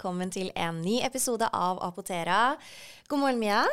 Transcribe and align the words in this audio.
velkommen 0.00 0.30
til 0.32 0.48
en 0.56 0.78
ny 0.80 0.94
episode 1.04 1.44
av 1.52 1.76
Apotera. 1.84 2.54
God 3.04 3.20
morgen, 3.20 3.36
Mia. 3.36 3.66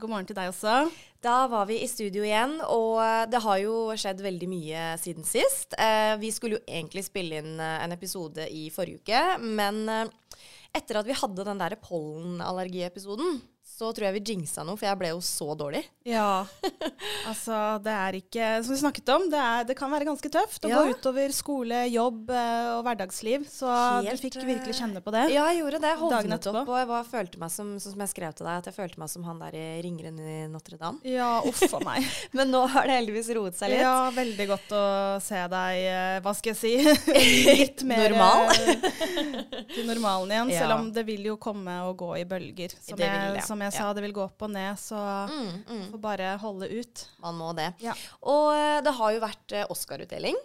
God 0.00 0.08
morgen 0.08 0.24
til 0.24 0.36
deg 0.38 0.48
også. 0.48 0.86
Da 1.20 1.42
var 1.52 1.66
vi 1.68 1.76
i 1.84 1.88
studio 1.90 2.22
igjen, 2.24 2.54
og 2.72 3.28
det 3.28 3.42
har 3.44 3.58
jo 3.60 3.74
skjedd 3.92 4.22
veldig 4.24 4.48
mye 4.48 4.86
siden 5.02 5.28
sist. 5.28 5.76
Eh, 5.76 6.14
vi 6.22 6.30
skulle 6.32 6.56
jo 6.56 6.62
egentlig 6.64 7.04
spille 7.04 7.42
inn 7.42 7.60
eh, 7.60 7.84
en 7.84 7.92
episode 7.92 8.48
i 8.48 8.70
forrige 8.72 9.02
uke, 9.02 9.20
men 9.44 9.82
eh, 9.92 10.40
etter 10.72 11.02
at 11.02 11.10
vi 11.10 11.18
hadde 11.20 11.44
den 11.50 11.60
der 11.60 11.76
pollenallergiepisoden, 11.84 13.42
så 13.74 13.88
tror 13.90 14.06
jeg 14.06 14.14
vi 14.20 14.22
jinxa 14.32 14.62
noe, 14.62 14.78
for 14.78 14.86
jeg 14.86 14.98
ble 15.00 15.08
jo 15.10 15.20
så 15.24 15.48
dårlig. 15.58 15.80
Ja, 16.06 16.44
altså 17.30 17.56
det 17.82 17.92
er 17.96 18.16
ikke 18.18 18.48
Som 18.62 18.74
vi 18.74 18.78
snakket 18.82 19.08
om, 19.14 19.22
det, 19.32 19.40
er, 19.40 19.64
det 19.66 19.74
kan 19.78 19.90
være 19.90 20.06
ganske 20.06 20.30
tøft 20.30 20.66
å 20.66 20.70
Ja. 20.70 20.82
gå 20.84 20.92
utover 20.94 21.32
skole, 21.34 21.78
jobb 21.90 22.30
eh, 22.30 22.68
og 22.76 22.84
hverdagsliv. 22.86 23.46
Så 23.50 23.66
Helt, 24.04 24.12
du 24.14 24.22
fikk 24.26 24.38
eh, 24.42 24.46
virkelig 24.52 24.76
kjenne 24.78 25.02
på 25.02 25.14
det. 25.14 25.24
Ja, 25.34 25.46
jeg 25.50 25.62
gjorde 25.62 25.80
det. 25.82 25.90
Jeg 25.94 26.00
holdt 26.02 26.48
opp, 26.52 26.60
og 26.68 26.76
jeg 26.78 26.88
var, 26.92 27.08
følte 27.08 27.40
meg 27.42 27.50
som, 27.54 27.72
sånn 27.82 27.96
som 27.96 28.04
jeg 28.04 28.12
skrev 28.12 28.36
til 28.38 28.46
deg, 28.46 28.60
at 28.62 28.68
jeg 28.70 28.76
følte 28.76 29.00
meg 29.02 29.10
som 29.14 29.26
han 29.26 29.42
der 29.42 29.56
i 29.58 29.64
ringeren 29.86 30.20
i 30.22 30.36
Notre-Dame. 30.52 31.02
Ja, 31.08 31.30
uff 31.48 31.64
a 31.74 31.82
meg. 31.82 32.06
Men 32.38 32.52
nå 32.54 32.62
har 32.76 32.86
det 32.90 33.00
heldigvis 33.00 33.32
roet 33.34 33.58
seg 33.58 33.74
litt. 33.74 33.82
Ja, 33.82 33.96
veldig 34.14 34.48
godt 34.52 34.76
å 34.76 34.84
se 35.24 35.42
deg, 35.56 35.80
eh, 35.90 36.20
hva 36.24 36.36
skal 36.38 36.54
jeg 36.54 36.60
si, 36.62 36.74
litt 37.64 37.82
mer 37.88 38.14
Normal. 38.14 38.54
til 39.74 39.88
normalen 39.88 40.30
igjen. 40.36 40.54
Ja. 40.54 40.62
Selv 40.64 40.78
om 40.78 40.92
det 40.94 41.06
vil 41.08 41.26
jo 41.32 41.36
komme 41.40 41.80
og 41.88 41.96
gå 42.04 42.12
i 42.20 42.24
bølger. 42.28 42.76
Som, 42.78 42.98
Det 42.98 43.02
vil 43.02 43.10
jeg, 43.10 43.34
det, 43.40 43.46
som 43.72 43.80
jeg 43.80 43.88
sa, 43.88 43.92
det 43.96 44.02
vil 44.04 44.14
gå 44.16 44.24
opp 44.24 44.42
og 44.46 44.50
ned, 44.54 44.76
så 44.80 44.98
Mm, 45.30 45.52
mm. 45.68 45.84
får 45.92 46.00
bare 46.02 46.32
holde 46.42 46.68
ut. 46.70 47.04
Man 47.24 47.38
må 47.40 47.52
det. 47.56 47.70
Ja. 47.80 47.94
Og 48.22 48.50
eh, 48.54 48.80
det 48.84 48.92
har 48.98 49.14
jo 49.16 49.22
vært 49.24 49.54
eh, 49.56 49.66
Oscar-utdeling. 49.72 50.36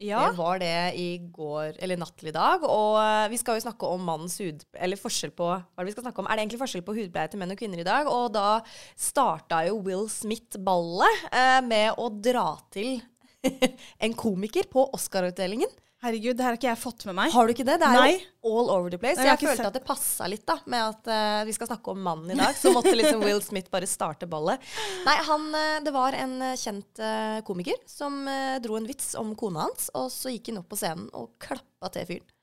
Ja, 0.00 0.30
Det 0.30 0.38
var 0.38 0.56
det 0.62 0.94
i 0.96 1.18
går, 1.28 1.74
eller 1.84 1.98
natt 2.00 2.14
til 2.16 2.30
i 2.30 2.32
dag. 2.32 2.62
Og 2.64 2.94
eh, 3.02 3.26
vi 3.28 3.36
skal 3.36 3.58
jo 3.58 3.64
snakke 3.66 3.84
om 3.84 4.00
mannens 4.08 4.38
hud... 4.40 4.62
Eller 4.72 4.96
forskjell 4.96 5.34
på 5.36 5.44
Hva 5.50 5.58
er 5.60 5.84
det 5.84 5.90
vi 5.90 5.92
skal 5.92 6.06
snakke 6.06 6.22
om? 6.22 6.28
Er 6.30 6.38
det 6.38 6.44
egentlig 6.46 6.60
forskjell 6.62 6.84
på 6.86 6.94
hudpleie 6.96 7.28
til 7.28 7.42
menn 7.42 7.52
og 7.52 7.60
kvinner 7.60 7.82
i 7.82 7.84
dag? 7.84 8.08
Og 8.08 8.30
da 8.32 8.62
starta 8.96 9.60
jo 9.68 9.76
Will 9.84 10.06
Smith 10.08 10.56
ballet 10.64 11.26
eh, 11.28 11.60
med 11.68 12.00
å 12.00 12.08
dra 12.16 12.46
til 12.72 12.96
en 14.04 14.16
komiker 14.16 14.64
på 14.72 14.86
Oscar-utdelingen. 14.96 15.68
Herregud, 16.04 16.36
det 16.36 16.44
her 16.44 16.52
har 16.52 16.58
ikke 16.58 16.68
jeg 16.70 16.80
fått 16.80 17.04
med 17.08 17.16
meg. 17.18 17.32
Har 17.34 17.46
du 17.46 17.52
ikke 17.54 17.66
det? 17.66 17.76
Det 17.80 17.88
er 17.88 17.98
Nei. 17.98 18.12
jo 18.14 18.54
all 18.54 18.70
over 18.72 18.92
the 18.92 19.00
place. 19.00 19.18
Nei, 19.20 19.26
jeg 19.28 19.36
jeg 19.36 19.50
følte 19.50 19.68
at 19.68 19.76
det 19.76 19.82
passa 19.86 20.28
litt 20.30 20.46
da, 20.48 20.56
med 20.70 20.86
at 20.86 21.10
uh, 21.12 21.42
vi 21.48 21.54
skal 21.56 21.70
snakke 21.70 21.92
om 21.92 22.00
mannen 22.06 22.32
i 22.32 22.38
dag. 22.38 22.56
Så 22.56 22.72
måtte 22.76 22.94
liksom 22.96 23.24
Will 23.26 23.42
Smith 23.44 23.72
bare 23.72 23.88
starte 23.90 24.28
ballet. 24.30 24.64
Nei, 25.06 25.18
han, 25.28 25.46
eh, 25.56 25.76
det 25.84 25.92
var 25.94 26.16
en 26.16 26.34
eh, 26.50 26.56
kjent 26.60 27.02
uh, 27.04 27.38
komiker 27.46 27.78
som 27.88 28.22
uh, 28.28 28.56
dro 28.64 28.78
en 28.80 28.88
vits 28.88 29.12
om 29.20 29.34
kona 29.38 29.68
hans, 29.68 29.90
og 29.96 30.08
så 30.14 30.32
gikk 30.32 30.52
han 30.52 30.62
opp 30.62 30.70
på 30.72 30.80
scenen 30.80 31.08
og 31.16 31.34
klappa 31.42 31.92
til 31.94 32.08
fyren. 32.14 32.34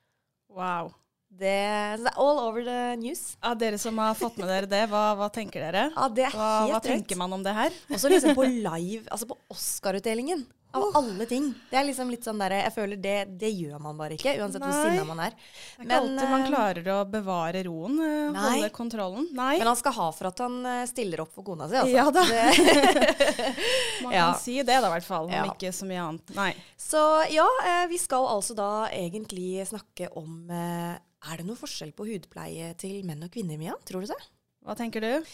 Wow. 0.54 0.94
Det, 1.28 1.54
det 2.02 2.08
er 2.08 2.16
all 2.16 2.40
over 2.40 2.64
the 2.66 2.96
news. 3.02 3.36
Ja, 3.44 3.52
dere 3.58 3.78
som 3.82 3.98
har 4.02 4.16
fått 4.18 4.38
med 4.40 4.48
dere 4.50 4.70
det, 4.70 4.86
hva, 4.90 5.12
hva 5.20 5.28
tenker 5.34 5.66
dere? 5.66 5.90
Ja, 5.92 6.08
det 6.10 6.30
er 6.30 6.38
Hva, 6.38 6.52
helt 6.64 6.76
hva 6.78 6.80
tenker 6.86 7.20
man 7.20 7.36
om 7.36 7.44
det 7.46 7.54
her? 7.58 7.76
Og 7.92 8.00
så 8.02 8.10
liksom 8.10 8.38
på 8.38 8.48
live, 8.48 9.04
altså 9.12 9.28
på 9.30 9.38
Oscar-utdelingen. 9.54 10.46
Av 10.76 10.84
alle 11.00 11.26
ting. 11.26 11.46
Det 11.72 11.78
er 11.80 11.86
liksom 11.88 12.10
litt 12.12 12.26
sånn 12.28 12.38
der, 12.42 12.52
Jeg 12.60 12.74
føler 12.76 13.00
det, 13.02 13.14
det 13.40 13.50
gjør 13.56 13.80
man 13.82 13.96
bare 13.98 14.18
ikke, 14.18 14.34
uansett 14.42 14.62
hvor 14.62 14.74
Nei. 14.76 14.90
sinna 14.92 15.06
man 15.08 15.22
er. 15.24 15.32
Det 15.38 15.80
er 15.80 15.86
ikke 15.88 16.00
alltid 16.02 16.30
man 16.34 16.42
eh, 16.44 16.50
klarer 16.52 16.90
å 16.92 16.98
bevare 17.10 17.62
roen, 17.66 17.96
eh, 18.04 18.32
Nei. 18.36 18.44
holde 18.58 18.70
kontrollen. 18.76 19.30
Nei, 19.38 19.54
Men 19.62 19.70
han 19.72 19.80
skal 19.80 19.96
ha 19.96 20.08
for 20.12 20.28
at 20.30 20.44
han 20.44 20.58
eh, 20.66 20.82
stiller 20.92 21.24
opp 21.24 21.32
for 21.34 21.48
kona 21.48 21.70
si, 21.72 21.80
altså. 21.80 21.96
Ja 21.96 22.12
da. 22.12 22.26
Man 24.04 24.14
ja. 24.14 24.26
kan 24.34 24.40
si 24.44 24.58
det 24.62 24.76
da, 24.76 24.88
i 24.90 24.94
hvert 24.98 25.08
fall. 25.08 25.26
Om 25.30 25.36
Ja. 25.38 25.46
ikke 25.54 25.72
så 25.74 25.88
mye 25.88 26.04
annet. 26.04 26.36
Nei. 26.36 26.52
Så 26.78 27.02
ja, 27.34 27.48
vi 27.90 27.98
skal 28.02 28.28
altså 28.36 28.54
da 28.58 28.70
egentlig 28.92 29.64
snakke 29.72 30.12
om 30.20 30.50
Er 30.52 31.40
det 31.42 31.48
noe 31.48 31.58
forskjell 31.60 31.96
på 31.98 32.06
hudpleie 32.08 32.74
til 32.80 33.02
menn 33.08 33.24
og 33.26 33.32
kvinner, 33.34 33.58
Mia? 33.58 33.74
Tror 33.88 34.04
du 34.06 34.12
det? 34.12 34.20
Hva 34.68 34.76
tenker 34.78 35.02
du? 35.02 35.26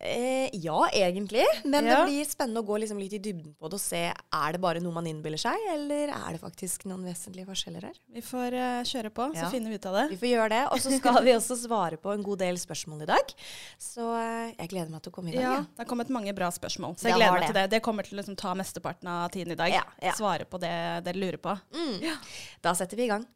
Eh, 0.00 0.48
ja, 0.52 0.88
egentlig. 0.94 1.44
Men 1.64 1.84
Ja. 1.86 2.04
det 2.04 2.12
blir 2.12 2.24
spennende 2.24 2.60
å 2.62 2.66
gå 2.66 2.78
liksom 2.78 2.98
litt 3.00 3.12
i 3.12 3.18
dybden 3.18 3.54
på 3.58 3.68
det 3.68 3.74
og 3.74 3.80
se 3.82 4.02
er 4.14 4.52
det 4.52 4.60
bare 4.62 4.80
noe 4.80 4.92
man 4.94 5.06
innbiller 5.06 5.38
seg, 5.38 5.58
eller 5.72 6.12
er 6.14 6.32
det 6.36 6.40
faktisk 6.40 6.84
noen 6.86 7.02
vesentlige 7.04 7.46
forskjeller 7.48 7.82
her. 7.88 7.96
Vi 8.14 8.22
får 8.22 8.54
uh, 8.54 8.82
kjøre 8.86 9.10
på, 9.10 9.34
Ja. 9.34 9.42
så 9.44 9.50
finner 9.50 9.70
vi 9.70 9.74
ut 9.80 9.86
av 9.86 9.94
det. 9.94 10.04
Vi 10.10 10.20
får 10.22 10.30
gjøre 10.30 10.48
det. 10.54 10.62
Og 10.70 10.78
så 10.78 10.94
skal 10.98 11.24
vi 11.24 11.34
også 11.34 11.58
svare 11.58 11.98
på 11.98 12.12
en 12.14 12.22
god 12.22 12.38
del 12.38 12.56
spørsmål 12.56 13.02
i 13.02 13.10
dag. 13.10 13.34
Så 13.78 14.06
uh, 14.06 14.52
jeg 14.54 14.68
gleder 14.68 14.90
meg 14.90 15.02
til 15.02 15.10
å 15.10 15.14
komme 15.18 15.32
i 15.32 15.36
dag. 15.36 15.42
Ja. 15.42 15.56
Det 15.66 15.82
har 15.82 15.90
kommet 15.90 16.08
mange 16.14 16.34
bra 16.34 16.50
spørsmål, 16.54 16.94
så 16.96 17.10
jeg 17.10 17.18
gleder 17.18 17.32
meg 17.32 17.40
det. 17.42 17.46
til 17.50 17.58
det. 17.62 17.70
Det 17.70 17.82
kommer 17.82 18.06
til 18.06 18.14
å 18.18 18.22
liksom 18.22 18.36
ta 18.38 18.54
mesteparten 18.54 19.08
av 19.10 19.30
tiden 19.34 19.52
i 19.52 19.58
dag. 19.58 19.74
Ja. 19.74 20.14
Svare 20.14 20.46
på 20.46 20.60
det 20.62 20.74
dere 21.04 21.18
lurer 21.18 21.42
på. 21.42 21.58
Mm. 21.74 22.06
Da 22.62 22.74
setter 22.78 22.96
vi 22.96 23.08
i 23.08 23.08
gang. 23.10 23.26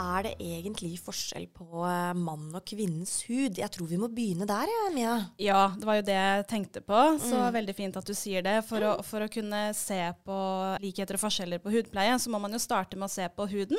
Er 0.00 0.22
det 0.24 0.30
egentlig 0.40 0.94
forskjell 1.04 1.44
på 1.52 1.82
eh, 1.84 2.12
mann 2.16 2.46
og 2.56 2.62
kvinnens 2.64 3.18
hud? 3.28 3.58
Jeg 3.60 3.68
tror 3.74 3.88
vi 3.90 3.98
må 4.00 4.08
begynne 4.08 4.46
der, 4.48 4.70
ja, 4.72 4.86
Mia. 4.94 5.16
Ja, 5.42 5.58
det 5.76 5.84
var 5.88 5.98
jo 5.98 6.04
det 6.08 6.14
jeg 6.16 6.46
tenkte 6.48 6.80
på. 6.86 7.00
Så 7.20 7.36
Mm. 7.36 7.52
veldig 7.58 7.74
fint 7.76 7.98
at 8.00 8.06
du 8.08 8.14
sier 8.16 8.42
det. 8.46 8.54
For, 8.64 8.80
å, 8.80 8.94
for 9.04 9.20
å 9.26 9.28
kunne 9.28 9.60
se 9.76 9.98
på 10.24 10.38
likheter 10.80 11.18
og 11.18 11.24
forskjeller 11.26 11.60
på 11.60 11.74
hudpleie, 11.74 12.16
så 12.22 12.32
må 12.32 12.40
man 12.40 12.52
jo 12.56 12.62
starte 12.62 12.96
med 12.96 13.10
å 13.10 13.12
se 13.12 13.28
på 13.36 13.46
huden. 13.52 13.76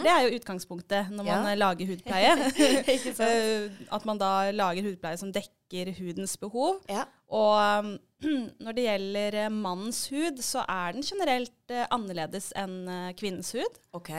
Det 0.00 0.10
er 0.10 0.26
jo 0.26 0.34
utgangspunktet 0.40 1.12
når 1.14 1.24
man 1.30 1.46
Ja. 1.46 1.54
lager 1.54 1.86
hudpleie. 1.86 2.34
Eh, 3.20 3.70
At 3.92 4.04
man 4.08 4.18
da 4.18 4.50
lager 4.50 4.82
hudpleie 4.82 5.18
som 5.20 5.30
dekker 5.32 5.92
hudens 6.00 6.34
behov. 6.40 6.80
Ja. 6.90 7.04
Og 7.30 7.98
når 8.64 8.74
det 8.76 8.84
gjelder 8.88 9.34
eh, 9.46 9.50
mannens 9.54 10.02
hud, 10.10 10.40
så 10.44 10.64
er 10.66 10.92
den 10.98 11.02
generelt 11.06 11.74
annerledes 11.90 12.50
enn 12.58 13.14
kvinnens 13.16 13.52
hud. 13.54 13.78
OK. 13.96 14.10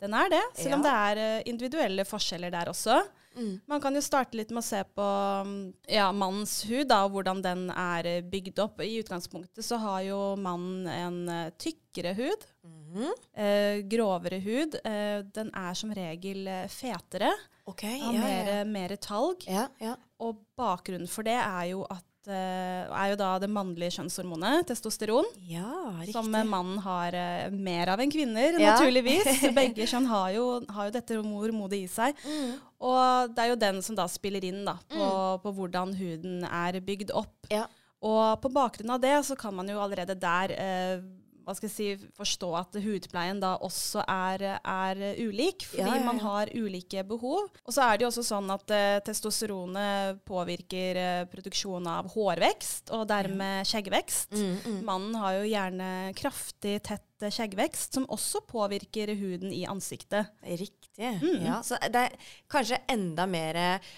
Den 0.00 0.14
er 0.16 0.28
det, 0.32 0.42
selv 0.56 0.74
om 0.78 0.84
Ja. 0.84 0.88
det 0.88 0.92
er 1.20 1.22
eh, 1.38 1.42
individuelle 1.50 2.04
forskjeller 2.08 2.50
der 2.54 2.70
også. 2.72 3.02
Mm. 3.36 3.60
Man 3.68 3.80
kan 3.80 3.94
jo 3.94 4.00
starte 4.02 4.34
litt 4.34 4.50
med 4.50 4.58
å 4.62 4.66
se 4.66 4.80
på 4.96 5.04
um, 5.44 5.72
ja, 5.86 6.08
mannens 6.12 6.64
hud, 6.66 6.88
da, 6.90 7.04
og 7.06 7.12
hvordan 7.14 7.42
den 7.44 7.66
er 7.70 8.06
eh, 8.06 8.22
bygd 8.26 8.58
opp. 8.64 8.80
I 8.82 8.96
utgangspunktet 9.02 9.62
så 9.64 9.78
har 9.78 10.00
jo 10.08 10.18
mannen 10.40 10.88
en 10.90 11.20
eh, 11.28 11.50
tykkere 11.60 12.14
hud, 12.18 12.48
Mm. 12.90 13.12
eh, 13.38 13.76
grovere 13.88 14.40
hud. 14.42 14.74
Eh, 14.84 15.22
den 15.32 15.48
er 15.54 15.74
som 15.78 15.92
regel 15.94 16.48
fetere, 16.68 17.30
Okay, 17.70 18.00
har 18.02 18.12
Ja, 18.16 18.20
mer, 18.20 18.64
mer 18.66 18.96
talg. 18.96 19.44
ja, 19.46 19.68
ja. 19.80 19.94
Og 20.18 20.40
bakgrunnen 20.58 21.08
for 21.08 21.22
det 21.22 21.36
er 21.38 21.68
jo 21.70 21.84
at 21.88 22.02
eh, 22.28 22.84
er 22.90 23.10
jo 23.12 23.16
da 23.20 23.30
det 23.40 23.48
mannlige 23.50 23.94
kjønnshormonet, 23.96 24.66
testosteron, 24.68 25.24
ja 25.48 25.70
riktig. 26.00 26.12
som 26.12 26.28
eh, 26.34 26.44
mannen 26.44 26.78
har 26.84 27.14
uh, 27.16 27.50
mer 27.54 27.92
av 27.94 28.00
enn 28.04 28.12
kvinner, 28.12 28.58
Ja. 28.60 28.74
naturligvis. 28.74 29.44
Begge 29.60 29.86
kjønn 29.88 30.06
har 30.10 30.30
jo, 30.36 30.46
har 30.68 30.90
jo 30.90 30.96
dette 30.98 31.16
hormonet 31.20 31.78
i 31.78 31.86
seg. 31.88 32.16
Mm. 32.26 32.58
Og 32.90 33.34
det 33.36 33.44
er 33.44 33.52
jo 33.54 33.60
den 33.60 33.80
som 33.82 33.96
da 33.96 34.06
spiller 34.08 34.44
inn 34.44 34.64
da, 34.64 34.76
på, 34.90 35.06
på 35.44 35.54
hvordan 35.56 35.94
huden 35.96 36.44
er 36.44 36.80
bygd 36.84 37.12
opp. 37.16 37.36
Ja. 37.52 37.64
Og 38.00 38.40
på 38.40 38.48
bakgrunn 38.52 38.94
av 38.94 39.00
det 39.02 39.16
så 39.28 39.36
kan 39.36 39.52
man 39.54 39.68
jo 39.68 39.80
allerede 39.80 40.14
der 40.16 40.54
eh, 40.56 41.02
hva 41.50 41.58
skal 41.58 41.68
jeg 41.68 41.74
si, 41.74 42.10
forstå 42.16 42.50
at 42.60 42.78
hudpleien 42.84 43.40
da 43.42 43.56
også 43.66 44.04
er, 44.06 44.46
er 44.60 45.02
ulik, 45.18 45.66
fordi 45.66 45.82
Ja, 45.82 45.96
ja, 45.96 46.00
ja. 46.00 46.06
man 46.06 46.20
har 46.22 46.52
ulike 46.54 47.04
behov. 47.06 47.50
Og 47.64 47.74
så 47.74 47.84
er 47.84 47.98
det 47.98 48.06
jo 48.06 48.12
også 48.12 48.24
sånn 48.26 48.50
at 48.54 48.74
uh, 48.74 49.00
testosteronet 49.06 50.22
påvirker 50.28 51.00
uh, 51.00 51.28
produksjon 51.30 51.88
av 51.90 52.10
hårvekst, 52.14 52.94
og 52.96 53.06
dermed 53.10 53.68
skjeggvekst. 53.68 54.34
Mm, 54.36 54.56
mm. 54.64 54.80
Mannen 54.86 55.16
har 55.20 55.38
jo 55.40 55.48
gjerne 55.50 55.90
kraftig, 56.18 56.78
tett 56.86 57.24
eh, 57.24 57.32
skjeggvekst, 57.34 57.98
som 57.98 58.06
også 58.10 58.44
påvirker 58.48 59.14
huden 59.18 59.52
i 59.54 59.64
ansiktet. 59.68 60.30
Riktig. 60.46 61.10
Mm. 61.20 61.44
Ja, 61.46 61.60
så 61.66 61.78
det 61.90 62.06
er 62.06 62.30
kanskje 62.50 62.80
enda 62.90 63.26
mer 63.30 63.58
eh, 63.58 63.92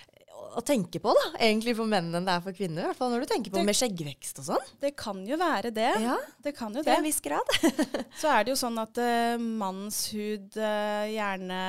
å 0.52 0.62
tenke 0.66 1.00
på, 1.02 1.12
da, 1.16 1.26
egentlig 1.40 1.74
for 1.78 1.88
menn 1.88 2.10
enn 2.14 2.26
det 2.28 2.32
er 2.34 2.42
for 2.44 2.56
kvinner. 2.56 2.82
I 2.82 2.88
hvert 2.90 2.98
fall 2.98 3.12
når 3.14 3.24
du 3.24 3.28
tenker 3.30 3.52
på 3.54 3.60
Det- 3.60 3.64
med 3.68 3.76
skjeggvekst 3.78 4.40
og 4.42 4.44
sånn. 4.50 4.66
Det 4.82 4.90
kan 4.96 5.22
jo 5.26 5.36
være 5.40 5.70
det. 5.72 5.92
Ja, 6.02 6.16
Det 6.42 6.52
kan 6.56 6.74
jo 6.74 6.82
til 6.82 6.90
det. 6.90 6.98
en 6.98 7.06
viss 7.06 7.20
grad. 7.24 7.46
Så 8.20 8.28
er 8.28 8.44
det 8.44 8.52
jo 8.52 8.58
sånn 8.60 8.76
at 8.82 8.98
uh, 8.98 9.38
mannens 9.38 10.00
hud 10.12 10.56
uh, 10.58 11.04
gjerne 11.08 11.60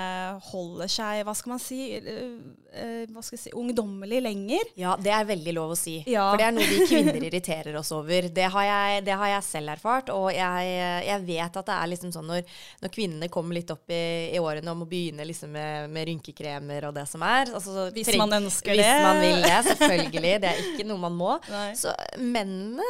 holder 0.49 0.91
seg, 0.91 1.23
hva 1.27 1.35
skal 1.37 1.53
man 1.55 1.61
si, 1.63 1.79
uh, 1.99 3.05
hva 3.13 3.23
skal 3.23 3.39
si, 3.39 3.53
ungdommelig 3.55 4.21
lenger. 4.25 4.73
Ja, 4.79 4.95
det 4.99 5.13
er 5.13 5.27
veldig 5.29 5.53
lov 5.55 5.75
å 5.75 5.79
si. 5.79 5.99
Ja. 6.09 6.31
For 6.31 6.41
det 6.41 6.47
er 6.49 6.55
noe 6.57 6.67
vi 6.67 6.87
kvinner 6.89 7.19
irriterer 7.29 7.77
oss 7.79 7.93
over. 7.95 8.27
Det 8.33 8.49
har 8.57 8.67
jeg, 8.67 9.05
det 9.05 9.17
har 9.21 9.33
jeg 9.35 9.47
selv 9.47 9.75
erfart. 9.75 10.09
Og 10.15 10.31
jeg, 10.33 10.73
jeg 11.07 11.25
vet 11.27 11.61
at 11.61 11.69
det 11.69 11.77
er 11.77 11.91
liksom 11.93 12.11
sånn 12.15 12.27
når, 12.27 12.43
når 12.83 12.93
kvinnene 12.93 13.29
kommer 13.31 13.59
litt 13.59 13.71
opp 13.73 13.93
i, 13.93 14.03
i 14.33 14.41
årene 14.41 14.71
og 14.73 14.81
må 14.83 14.89
begynne 14.89 15.25
liksom 15.27 15.53
med, 15.53 15.89
med 15.93 16.07
rynkekremer 16.09 16.89
og 16.89 16.95
det 16.97 17.05
som 17.09 17.23
er 17.23 17.51
altså, 17.53 17.89
Hvis 17.93 18.09
man 18.19 18.33
ønsker 18.41 18.62
Hvis 18.71 18.85
det. 18.85 19.01
man 19.03 19.21
vil 19.21 19.43
det, 19.43 19.59
selvfølgelig. 19.67 20.35
Det 20.41 20.49
er 20.49 20.61
ikke 20.71 20.87
noe 20.87 20.97
man 21.03 21.11
må. 21.17 21.37
Nei. 21.51 21.69
Så 21.75 21.93
mennene 22.17 22.87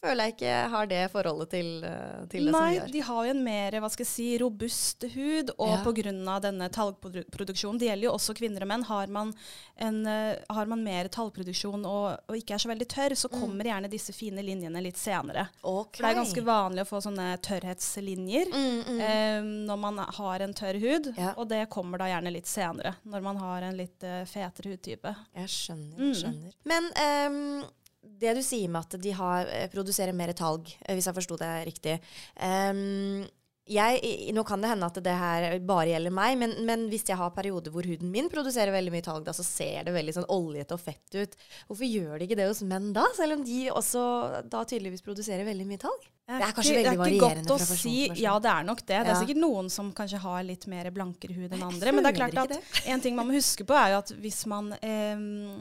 føler 0.00 0.24
jeg 0.30 0.34
ikke 0.36 0.52
har 0.72 0.86
det 0.88 1.00
forholdet 1.12 1.50
til, 1.52 1.66
eh, 1.84 2.20
til 2.32 2.46
det 2.48 2.52
Nei, 2.54 2.60
som 2.60 2.74
gjør? 2.74 2.80
gjør. 2.86 2.92
de 2.92 3.00
har 3.08 3.24
jo 3.26 3.30
en 3.34 3.42
mer 3.44 3.72
hva 3.82 3.90
skal 3.92 4.04
jeg 4.06 4.10
si, 4.10 4.28
robust 4.40 5.04
hud, 5.14 5.50
og 5.58 5.68
Ja. 5.68 5.82
pga. 5.84 6.40
denne 6.40 6.68
talgproduksjonen, 6.72 7.78
det 7.78 7.88
gjelder 7.90 8.06
jo 8.08 8.12
også 8.16 8.34
kvinner 8.38 8.62
og 8.62 8.68
menn, 8.68 8.84
har 8.84 9.06
man, 9.08 9.34
en, 9.76 10.06
eh, 10.06 10.36
har 10.48 10.66
man 10.66 10.82
mer 10.82 11.08
talgproduksjon 11.08 11.84
og, 11.84 12.18
og 12.28 12.36
ikke 12.36 12.54
er 12.54 12.58
så 12.64 12.68
veldig 12.72 12.88
tørr, 12.88 13.14
så 13.16 13.28
kommer 13.28 13.64
gjerne 13.64 13.90
disse 13.90 14.12
fine 14.16 14.40
linjene 14.42 14.80
litt 14.82 14.96
senere. 14.96 15.48
Okay. 15.62 16.00
For 16.00 16.06
det 16.08 16.16
er 16.16 16.22
ganske 16.22 16.44
vanlig 16.44 16.80
å 16.86 16.88
få 16.88 17.02
sånne 17.04 17.28
tørrhetslinjer 17.44 18.48
Mm, 18.50 18.84
mm. 18.86 19.00
eh, 19.00 19.42
når 19.68 19.78
man 19.78 19.98
har 19.98 20.40
en 20.40 20.54
tørr 20.54 20.80
hud, 20.80 21.12
Ja. 21.16 21.34
og 21.36 21.48
det 21.48 21.68
kommer 21.70 21.98
da 21.98 22.06
gjerne 22.06 22.32
litt 22.32 22.46
senere, 22.46 22.96
når 23.06 23.22
man 23.22 23.36
har 23.36 23.62
en 23.62 23.76
litt 23.76 24.02
uh, 24.02 24.24
fetere 24.24 24.70
hudtype. 24.72 25.14
Jeg 25.36 25.46
skjønner. 25.48 25.98
Mm. 25.98 26.14
skjønner. 26.14 26.52
Men 26.64 26.90
ehm, 26.96 27.64
det 28.02 28.36
du 28.36 28.42
sier 28.44 28.70
med 28.72 28.86
at 28.86 29.02
de 29.02 29.12
har, 29.16 29.46
eh, 29.48 29.68
produserer 29.72 30.16
mer 30.16 30.32
talg, 30.36 30.68
eh, 30.80 30.96
hvis 30.96 31.08
jeg 31.10 31.16
forsto 31.16 31.36
det 31.40 31.52
riktig 31.68 31.98
um, 32.40 33.28
jeg, 33.70 34.32
nå 34.34 34.42
kan 34.46 34.62
det 34.62 34.70
hende 34.72 34.88
at 34.88 34.98
det 35.04 35.12
her 35.14 35.44
bare 35.66 35.92
gjelder 35.92 36.14
meg, 36.14 36.36
men, 36.40 36.54
men 36.66 36.86
hvis 36.90 37.04
jeg 37.06 37.18
har 37.20 37.30
perioder 37.34 37.70
hvor 37.70 37.86
huden 37.86 38.10
min 38.10 38.30
produserer 38.32 38.74
veldig 38.74 38.92
mye 38.94 39.04
talg, 39.06 39.22
da, 39.26 39.34
så 39.36 39.44
ser 39.46 39.86
det 39.86 39.94
veldig 39.94 40.14
sånn 40.16 40.26
oljete 40.32 40.74
og 40.74 40.82
fett 40.82 41.14
ut. 41.14 41.36
Hvorfor 41.68 41.86
gjør 41.86 42.16
de 42.18 42.26
ikke 42.26 42.38
det 42.40 42.48
hos 42.50 42.64
menn 42.66 42.90
da, 42.96 43.04
selv 43.14 43.38
om 43.38 43.44
de 43.46 43.60
også 43.70 44.02
da 44.50 44.64
tydeligvis 44.66 45.06
produserer 45.06 45.46
veldig 45.46 45.68
mye 45.70 45.82
talg? 45.82 46.08
Det 46.30 46.38
er 46.38 46.56
kanskje 46.56 46.76
veldig 46.76 46.82
det 46.82 46.90
er 46.90 46.98
ikke 46.98 47.04
varierende 47.04 47.46
godt 47.46 47.54
å 47.54 47.60
fra 47.60 47.70
person 47.74 47.82
si. 47.84 48.22
Ja, 48.24 48.36
det 48.42 48.52
er 48.52 48.66
nok 48.66 48.84
det. 48.84 49.00
Det 49.06 49.14
er 49.14 49.22
sikkert 49.22 49.42
noen 49.44 49.70
som 49.72 49.90
kanskje 49.94 50.22
har 50.26 50.46
litt 50.46 50.66
mer 50.70 50.90
blankere 50.94 51.36
hud 51.38 51.50
enn 51.54 51.66
andre. 51.70 51.94
Men 51.94 52.06
det 52.06 52.14
er 52.14 52.20
klart 52.20 52.40
at 52.46 52.86
en 52.90 53.04
ting 53.04 53.18
man 53.18 53.30
må 53.30 53.38
huske 53.38 53.66
på, 53.66 53.76
er 53.76 53.94
jo 53.94 54.02
at 54.02 54.14
hvis 54.18 54.44
man 54.50 54.72
em, 54.82 55.60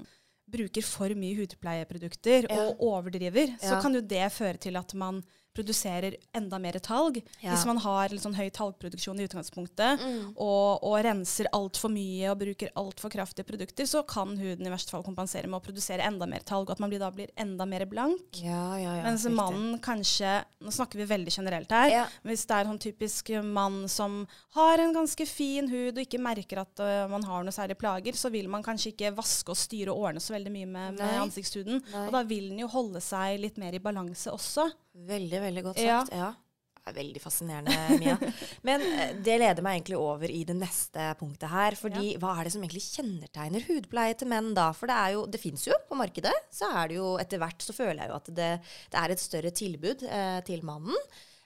bruker 0.51 0.85
for 0.85 1.13
mye 1.15 1.35
hudpleieprodukter 1.39 2.47
Ja. 2.49 2.57
og 2.67 2.81
overdriver, 2.81 3.55
så 3.61 3.79
kan 3.81 3.95
jo 3.95 4.01
det 4.01 4.31
føre 4.31 4.57
til 4.57 4.75
at 4.79 4.93
man 4.93 5.21
produserer 5.55 6.15
enda 6.35 6.59
mer 6.61 6.77
talg. 6.79 7.17
Ja. 7.41 7.51
Hvis 7.53 7.65
man 7.67 7.77
har 7.83 8.09
litt 8.13 8.23
sånn 8.23 8.37
høy 8.37 8.49
talgproduksjon 8.55 9.19
i 9.19 9.25
utgangspunktet, 9.27 9.99
Mm. 9.99 10.33
og, 10.37 10.83
og 10.85 10.95
renser 11.03 11.47
altfor 11.55 11.91
mye 11.91 12.29
og 12.31 12.37
bruker 12.39 12.69
altfor 12.79 13.09
kraftige 13.11 13.45
produkter, 13.47 13.87
så 13.89 14.03
kan 14.07 14.35
huden 14.37 14.65
i 14.67 14.71
verste 14.71 14.93
fall 14.93 15.03
kompensere 15.03 15.47
med 15.49 15.59
å 15.59 15.63
produsere 15.65 16.05
enda 16.05 16.27
mer 16.29 16.45
talg, 16.47 16.69
og 16.69 16.75
at 16.75 16.79
man 16.83 16.89
blir, 16.91 16.99
da 17.01 17.09
blir 17.11 17.31
enda 17.39 17.65
mer 17.67 17.85
blank. 17.89 18.39
Ja, 18.39 18.77
ja, 18.79 18.95
ja. 18.99 19.03
Mens 19.03 19.25
riktig. 19.25 19.35
mannen 19.35 19.79
kanskje 19.83 20.35
Nå 20.59 20.71
snakker 20.75 20.99
vi 20.99 21.05
veldig 21.07 21.31
generelt 21.31 21.71
her. 21.71 22.09
Hvis 22.27 22.41
det 22.45 22.55
er 22.55 22.65
en 22.65 22.73
sånn 22.73 22.81
typisk 22.83 23.29
mann 23.47 23.87
som 23.87 24.25
har 24.57 24.81
en 24.83 24.91
ganske 24.93 25.25
fin 25.27 25.69
hud 25.71 25.95
og 25.97 26.01
ikke 26.03 26.19
merker 26.19 26.59
at 26.65 26.81
uh, 26.83 27.07
man 27.07 27.23
har 27.23 27.45
noe 27.47 27.55
særlig 27.55 27.77
plager, 27.79 28.17
så 28.19 28.29
vil 28.33 28.49
man 28.51 28.63
kanskje 28.65 28.91
ikke 28.91 29.13
vaske 29.15 29.53
og 29.53 29.57
styre 29.57 29.93
og 29.93 30.03
ordne 30.09 30.19
så 30.23 30.35
veldig 30.35 30.51
mye 30.51 30.67
med, 30.67 30.99
med 30.99 31.15
ansiktshuden. 31.23 31.79
Nei. 31.93 32.05
Og 32.07 32.11
da 32.17 32.23
vil 32.27 32.49
den 32.51 32.59
jo 32.59 32.67
holde 32.67 32.99
seg 33.03 33.39
litt 33.39 33.57
mer 33.61 33.73
i 33.73 33.79
balanse 33.79 34.31
også. 34.35 34.67
Veldig, 34.93 35.41
veldig 35.41 35.63
godt 35.69 35.81
sagt. 35.81 36.13
Ja. 36.15 36.33
Det 36.79 36.93
er 36.93 36.95
veldig 36.95 37.21
fascinerende, 37.21 37.97
Mia. 38.01 38.15
Men 38.67 38.81
eh, 38.81 39.11
det 39.21 39.35
leder 39.41 39.65
meg 39.65 39.77
egentlig 39.77 39.99
over 39.99 40.31
i 40.31 40.41
det 40.47 40.55
neste 40.57 41.11
punktet 41.19 41.51
her. 41.51 41.77
Fordi 41.77 42.15
hva 42.21 42.33
er 42.39 42.47
det 42.47 42.53
som 42.55 42.63
egentlig 42.63 42.85
kjennetegner 42.87 43.65
hudpleie 43.67 44.17
til 44.17 44.31
menn 44.31 44.53
da? 44.57 44.69
For 44.73 44.89
det 44.89 44.97
er 44.97 45.15
jo, 45.17 45.25
det 45.29 45.41
fins 45.43 45.67
jo 45.67 45.77
på 45.89 45.97
markedet. 45.99 46.33
Så 46.55 46.71
er 46.71 46.89
det 46.89 46.97
jo 46.97 47.13
etter 47.21 47.41
hvert 47.43 47.65
så 47.65 47.75
føler 47.75 48.03
jeg 48.03 48.13
jo 48.13 48.19
at 48.19 48.31
det, 48.41 48.51
det 48.89 49.01
er 49.03 49.13
et 49.13 49.23
større 49.25 49.53
tilbud 49.61 50.07
eh, 50.07 50.39
til 50.47 50.65
mannen. 50.65 50.97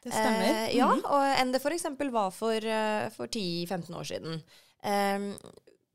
Det 0.04 0.12
stemmer. 0.12 0.44
Mhm. 0.44 0.62
Eh, 0.64 0.76
ja, 0.78 0.90
og, 0.92 1.26
enn 1.40 1.54
det 1.54 1.64
f.eks. 1.64 1.88
var 2.12 2.32
for, 2.36 2.70
eh, 2.78 3.10
for 3.16 3.28
10-15 3.28 4.00
år 4.00 4.10
siden. 4.10 4.42
Eh, 4.84 5.28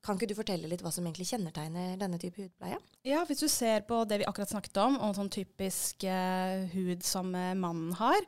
kan 0.05 0.17
ikke 0.17 0.29
du 0.31 0.37
fortelle 0.39 0.69
litt 0.71 0.81
hva 0.85 0.93
som 0.95 1.05
egentlig 1.05 1.27
kjennetegner 1.29 1.97
denne 2.01 2.19
type 2.23 2.39
hudpleie? 2.41 2.79
Ja, 3.05 3.25
hvis 3.29 3.41
du 3.43 3.49
ser 3.51 3.83
på 3.89 4.05
det 4.09 4.21
vi 4.23 4.27
akkurat 4.29 4.51
snakket 4.53 4.79
om, 4.85 4.97
og 5.03 5.17
sånn 5.19 5.31
typisk 5.33 6.05
eh, 6.09 6.69
hud 6.75 7.03
som 7.05 7.35
eh, 7.35 7.55
mannen 7.59 7.93
har, 7.99 8.21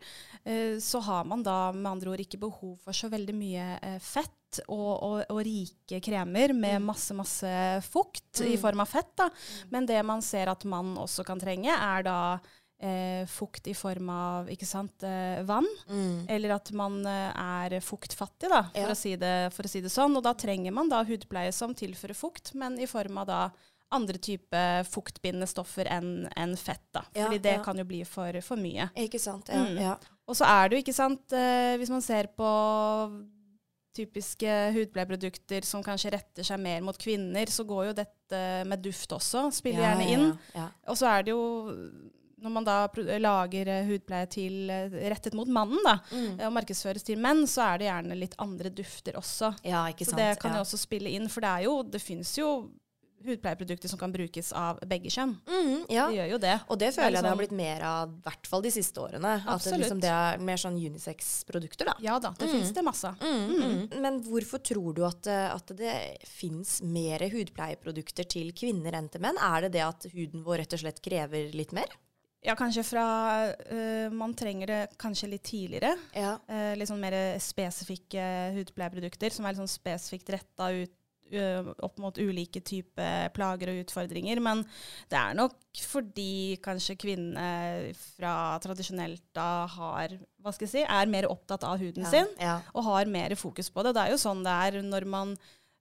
eh, 0.44 0.76
så 0.82 1.00
har 1.06 1.24
man 1.30 1.42
da 1.46 1.70
med 1.72 1.88
andre 1.92 2.10
ord 2.14 2.20
ikke 2.24 2.40
behov 2.42 2.76
for 2.84 2.96
så 2.96 3.08
veldig 3.12 3.36
mye 3.38 3.68
eh, 3.80 3.98
fett 4.02 4.34
og, 4.66 4.90
og, 5.06 5.18
og 5.30 5.38
rike 5.46 6.00
kremer 6.02 6.50
med 6.58 6.82
masse, 6.82 7.14
masse 7.14 7.50
fukt 7.86 8.40
i 8.42 8.56
Mm. 8.56 8.60
form 8.64 8.80
av 8.82 8.88
fett. 8.90 9.12
Da. 9.16 9.28
Men 9.70 9.86
det 9.86 10.00
man 10.04 10.20
ser 10.26 10.50
at 10.50 10.64
mannen 10.66 10.98
også 10.98 11.22
kan 11.24 11.38
trenge, 11.38 11.70
er 11.70 12.02
da 12.02 12.16
eh, 12.80 13.26
fukt 13.28 13.66
i 13.68 13.74
form 13.76 14.08
av 14.10 14.48
ikke 14.52 14.66
sant, 14.68 15.02
eh, 15.04 15.42
vann. 15.44 15.66
Eller 16.28 16.54
at 16.56 16.70
man 16.72 17.00
eh, 17.06 17.32
er 17.36 17.80
fuktfattig, 17.84 18.48
da, 18.48 18.62
for, 18.72 18.80
Ja. 18.80 18.90
å 18.94 18.96
si 18.96 19.16
det, 19.20 19.34
for 19.52 19.68
å 19.68 19.68
si 19.72 19.80
det 19.84 19.92
sånn. 19.92 20.16
Og 20.16 20.24
da 20.24 20.32
trenger 20.34 20.72
man 20.72 20.88
da 20.88 21.02
hudpleie 21.04 21.52
som 21.52 21.74
tilfører 21.74 22.16
fukt, 22.16 22.54
men 22.54 22.78
i 22.80 22.86
form 22.90 23.18
av 23.18 23.26
da 23.26 23.42
andre 23.92 24.18
type 24.22 24.58
fuktbindende 24.86 25.48
stoffer 25.50 25.88
enn 25.90 26.28
en 26.38 26.52
fett. 26.56 26.84
da. 26.94 27.02
Ja, 27.12 27.26
Fordi 27.26 27.40
det 27.42 27.56
ja. 27.58 27.62
kan 27.64 27.76
jo 27.76 27.84
bli 27.84 28.04
for, 28.06 28.40
for 28.46 28.56
mye. 28.56 28.88
Ikke 28.96 29.18
sant? 29.18 29.48
Ja. 29.50 29.64
Mm. 29.66 29.80
ja. 29.82 29.96
Og 30.30 30.36
så 30.38 30.46
er 30.46 30.68
det 30.68 30.76
jo, 30.78 30.82
ikke 30.84 30.94
sant, 30.94 31.32
eh, 31.34 31.76
hvis 31.76 31.90
man 31.90 32.00
ser 32.06 32.28
på 32.38 32.46
typiske 33.96 34.46
hudpleieprodukter 34.76 35.64
som 35.66 35.82
kanskje 35.82 36.12
retter 36.14 36.46
seg 36.46 36.60
mer 36.62 36.80
mot 36.86 36.96
kvinner, 37.00 37.50
så 37.50 37.64
går 37.66 37.88
jo 37.90 37.94
dette 37.98 38.42
med 38.70 38.82
duft 38.84 39.10
også, 39.16 39.48
spiller 39.52 39.82
Ja, 39.82 39.88
gjerne 39.90 40.06
ja, 40.06 40.14
inn. 40.14 40.38
Ja, 40.54 40.68
Og 40.86 40.96
så 41.00 41.08
er 41.10 41.26
det 41.26 41.34
jo 41.34 41.42
når 42.42 42.50
man 42.50 42.64
da 42.64 42.76
lager 43.18 43.68
eh, 43.68 43.84
hudpleie 43.86 44.26
til, 44.28 44.70
eh, 44.70 44.88
rettet 45.12 45.34
mot 45.34 45.48
mannen, 45.48 45.78
da, 45.84 45.98
Mm. 46.10 46.40
eh, 46.40 46.46
og 46.46 46.52
markedsføres 46.52 47.04
til 47.04 47.18
menn, 47.18 47.44
så 47.46 47.62
er 47.74 47.78
det 47.78 47.86
gjerne 47.90 48.18
litt 48.18 48.34
andre 48.38 48.70
dufter 48.70 49.12
også. 49.20 49.54
ja 49.64 49.86
ikke 49.88 50.04
sant? 50.06 50.10
Så 50.10 50.16
det 50.16 50.38
kan 50.40 50.52
ja. 50.52 50.58
jo 50.58 50.64
også 50.64 50.78
spille 50.78 51.10
inn, 51.10 51.28
for 51.28 51.40
det 51.40 51.48
er 51.50 51.62
jo, 51.68 51.82
det 51.82 52.00
finnes 52.02 52.36
jo 52.38 52.70
hudpleieprodukter 53.20 53.86
som 53.86 53.98
kan 54.00 54.12
brukes 54.14 54.50
av 54.56 54.78
begge 54.88 55.10
kjønn. 55.12 55.34
Mm, 55.44 55.82
ja. 55.92 56.06
Det 56.08 56.16
gjør 56.16 56.30
jo 56.30 56.38
det. 56.40 56.54
Og 56.70 56.78
det 56.78 56.86
Det 56.86 56.86
er 56.88 57.02
føler 57.02 57.12
jeg 57.12 57.22
det 57.22 57.28
har 57.28 57.36
liksom- 57.36 57.38
blitt 57.38 57.56
mer 57.58 57.82
av, 57.84 58.08
i 58.08 58.20
hvert 58.24 58.46
fall 58.46 58.62
de 58.62 58.70
siste 58.70 58.96
årene. 58.96 59.32
At 59.46 59.62
det, 59.62 59.78
liksom, 59.80 60.00
det 60.00 60.08
er 60.08 60.38
mer 60.38 60.56
sånn 60.56 60.78
unisex-produkter, 60.80 61.84
da. 61.84 61.94
Ja 62.00 62.18
da, 62.18 62.30
det 62.30 62.48
Mm. 62.48 62.54
finnes 62.54 62.72
det 62.72 62.82
masse. 62.84 63.14
Mm. 63.20 64.00
Men 64.00 64.22
hvorfor 64.22 64.58
tror 64.62 64.94
du 64.94 65.04
at, 65.04 65.26
at 65.26 65.66
det 65.76 66.18
fins 66.24 66.80
mer 66.80 67.18
hudpleieprodukter 67.28 68.26
til 68.26 68.52
kvinner 68.52 68.92
enn 68.94 69.10
til 69.10 69.20
menn? 69.20 69.36
Er 69.38 69.60
det 69.68 69.72
det 69.72 69.82
at 69.82 70.02
huden 70.14 70.42
vår 70.42 70.58
rett 70.60 70.72
og 70.72 70.78
slett 70.80 71.02
krever 71.02 71.52
litt 71.52 71.72
mer? 71.74 71.88
Ja, 72.42 72.54
kanskje 72.56 72.82
fra 72.88 73.02
uh, 73.52 74.10
Man 74.16 74.32
trenger 74.34 74.66
det 74.70 74.78
kanskje 75.00 75.28
litt 75.28 75.42
tidligere. 75.44 75.92
Ja. 76.16 76.38
Uh, 76.48 76.72
litt 76.78 76.88
sånn 76.88 77.02
mer 77.02 77.16
spesifikke 77.42 78.22
hudpleieprodukter 78.56 79.34
som 79.34 79.44
er 79.44 79.52
litt 79.52 79.60
sånn 79.60 79.68
spesifikt 79.68 80.32
retta 80.32 80.70
ut 80.72 80.94
uh, 81.36 81.68
opp 81.84 82.00
mot 82.00 82.16
ulike 82.16 82.62
typer 82.64 83.28
plager 83.36 83.74
og 83.74 83.82
utfordringer. 83.84 84.40
Men 84.40 84.64
det 85.12 85.18
er 85.20 85.36
nok 85.36 85.58
fordi 85.84 86.56
kanskje 86.64 86.96
kvinnene 87.04 87.92
fra 88.16 88.32
tradisjonelt 88.64 89.22
da 89.36 89.66
har 89.76 90.16
Hva 90.40 90.52
skal 90.56 90.64
jeg 90.66 90.72
si, 90.78 90.84
er 90.88 91.12
mer 91.12 91.28
opptatt 91.28 91.66
av 91.68 91.76
huden 91.82 92.08
sin 92.08 92.28
Ja. 92.40 92.62
og 92.72 92.84
har 92.88 93.04
mer 93.12 93.34
fokus 93.36 93.68
på 93.68 93.84
det. 93.84 93.92
Det 93.98 94.06
er 94.06 94.14
jo 94.16 94.22
sånn 94.22 94.40
det 94.46 94.54
er 94.64 94.80
når 94.82 95.04
man 95.06 95.36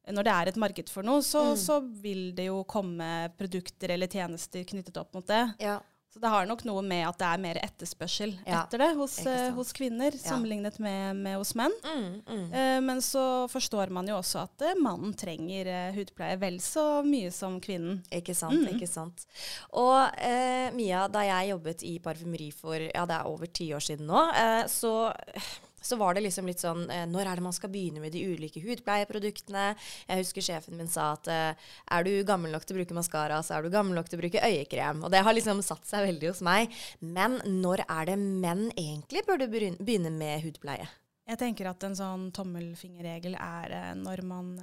når 0.10 0.26
det 0.26 0.34
er 0.34 0.50
et 0.50 0.56
marked 0.58 0.90
for 0.90 1.04
noe, 1.06 1.22
så, 1.22 1.52
Mm. 1.54 1.58
så 1.62 1.76
vil 2.02 2.22
det 2.34 2.46
jo 2.48 2.64
komme 2.66 3.30
produkter 3.38 3.92
eller 3.94 4.08
tjenester 4.10 4.64
knyttet 4.66 4.98
opp 4.98 5.14
mot 5.14 5.26
det. 5.28 5.54
ja. 5.62 5.80
Så 6.20 6.26
det 6.26 6.32
har 6.34 6.46
nok 6.50 6.66
noe 6.68 6.82
med 6.84 7.06
at 7.08 7.16
det 7.22 7.28
er 7.30 7.40
mer 7.40 7.58
etterspørsel 7.64 8.34
Ja, 8.44 8.66
etter 8.66 8.82
det 8.82 8.90
hos, 8.98 9.14
eh, 9.26 9.52
hos 9.56 9.70
kvinner, 9.72 10.12
Ja. 10.12 10.20
sammenlignet 10.34 10.76
med, 10.84 11.16
med 11.16 11.38
hos 11.40 11.54
menn. 11.56 11.72
Mm, 11.86 12.22
mm. 12.28 12.54
Eh, 12.54 12.80
men 12.84 13.00
så 13.00 13.48
forstår 13.48 13.88
man 13.90 14.06
jo 14.12 14.18
også 14.18 14.42
at 14.44 14.62
eh, 14.68 14.74
mannen 14.84 15.14
trenger 15.16 15.66
eh, 15.72 15.94
hudpleie 15.96 16.36
vel 16.42 16.60
så 16.60 17.00
mye 17.08 17.32
som 17.32 17.56
kvinnen. 17.64 18.02
Ikke 18.12 18.36
sant, 18.36 18.60
Mm. 18.60 18.68
ikke 18.76 18.88
sant. 18.92 19.24
Og 19.80 20.10
eh, 20.20 20.68
Mia, 20.76 21.08
da 21.08 21.24
jeg 21.24 21.54
jobbet 21.54 21.84
i 21.88 21.96
parfymeri 22.04 22.52
for 22.52 22.76
ja, 22.84 23.06
det 23.08 23.16
er 23.16 23.26
over 23.32 23.48
ti 23.48 23.70
år 23.72 23.80
siden 23.88 24.06
nå, 24.12 24.26
eh, 24.36 24.66
så, 24.68 24.92
så 25.82 25.98
var 26.00 26.16
det 26.16 26.24
liksom 26.26 26.48
litt 26.50 26.62
sånn 26.62 26.86
eh, 26.92 27.06
Når 27.10 27.28
er 27.28 27.40
det 27.40 27.46
man 27.46 27.56
skal 27.56 27.72
begynne 27.74 28.04
med 28.04 28.14
de 28.16 28.24
ulike 28.28 28.62
hudpleieproduktene? 28.64 29.66
Jeg 30.08 30.24
husker 30.24 30.46
sjefen 30.46 30.80
min 30.80 30.92
sa 30.92 31.14
at 31.16 31.30
eh, 31.32 31.72
er 31.96 32.08
du 32.08 32.12
gammel 32.28 32.54
nok 32.54 32.68
til 32.68 32.78
å 32.78 32.82
bruke 32.82 32.98
maskara, 32.98 33.42
så 33.46 33.58
er 33.58 33.66
du 33.66 33.74
gammel 33.74 33.98
nok 34.00 34.10
til 34.12 34.20
å 34.20 34.24
bruke 34.24 34.46
øyekrem. 34.46 35.04
Og 35.06 35.14
det 35.14 35.24
har 35.26 35.36
liksom 35.36 35.64
satt 35.66 35.88
seg 35.90 36.08
veldig 36.08 36.32
hos 36.32 36.44
meg. 36.46 36.74
Men 37.00 37.40
når 37.46 37.86
er 37.88 38.12
det 38.12 38.18
menn 38.20 38.70
egentlig 38.76 39.26
burde 39.28 39.50
begynne 39.52 40.14
med 40.14 40.46
hudpleie? 40.46 40.88
Jeg 41.30 41.38
tenker 41.38 41.70
at 41.70 41.84
en 41.86 41.98
sånn 41.98 42.30
tommelfingerregel 42.34 43.38
er 43.38 43.78
eh, 43.78 43.94
når 44.00 44.26
man 44.26 44.56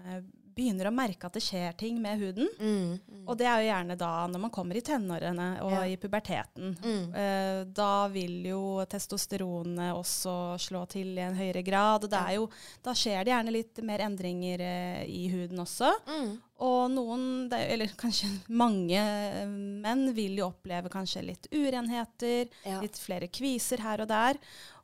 begynner 0.56 0.88
å 0.88 0.94
merke 0.94 1.28
at 1.28 1.36
det 1.36 1.44
skjer 1.44 1.74
ting 1.78 1.98
med 2.02 2.20
huden. 2.20 2.48
Mm, 2.56 3.15
Og 3.26 3.36
det 3.38 3.46
er 3.50 3.60
jo 3.62 3.68
gjerne 3.70 3.96
da 3.98 4.10
når 4.30 4.40
man 4.46 4.52
kommer 4.54 4.76
i 4.78 4.82
tenårene 4.86 5.46
og 5.64 5.72
Ja. 5.72 5.82
i 5.90 5.96
puberteten. 5.96 6.76
Eh, 7.14 7.64
da 7.74 8.06
vil 8.12 8.44
jo 8.46 8.84
testosteronet 8.86 9.92
også 9.96 10.34
slå 10.60 10.84
til 10.88 11.14
i 11.18 11.24
en 11.24 11.34
høyere 11.38 11.62
grad. 11.66 12.04
Og 12.04 12.10
det 12.12 12.18
er 12.20 12.34
jo, 12.38 12.48
da 12.84 12.94
skjer 12.96 13.24
det 13.24 13.32
gjerne 13.34 13.54
litt 13.54 13.82
mer 13.82 14.04
endringer 14.06 14.60
eh, 14.60 15.02
i 15.08 15.26
huden 15.32 15.58
også. 15.64 15.90
Mm. 16.06 16.30
Og 16.66 16.90
noen, 16.94 17.26
det, 17.50 17.58
er- 17.58 17.74
eller 17.74 17.92
kanskje 18.04 18.30
mange 18.48 18.96
eh, 19.00 19.46
menn, 19.46 20.06
vil 20.16 20.38
jo 20.40 20.48
oppleve 20.52 20.88
kanskje 20.92 21.24
litt 21.26 21.50
urenheter, 21.52 22.48
Ja. 22.64 22.80
litt 22.80 22.96
flere 22.98 23.28
kviser 23.28 23.82
her 23.84 24.00
og 24.02 24.08
der. 24.08 24.38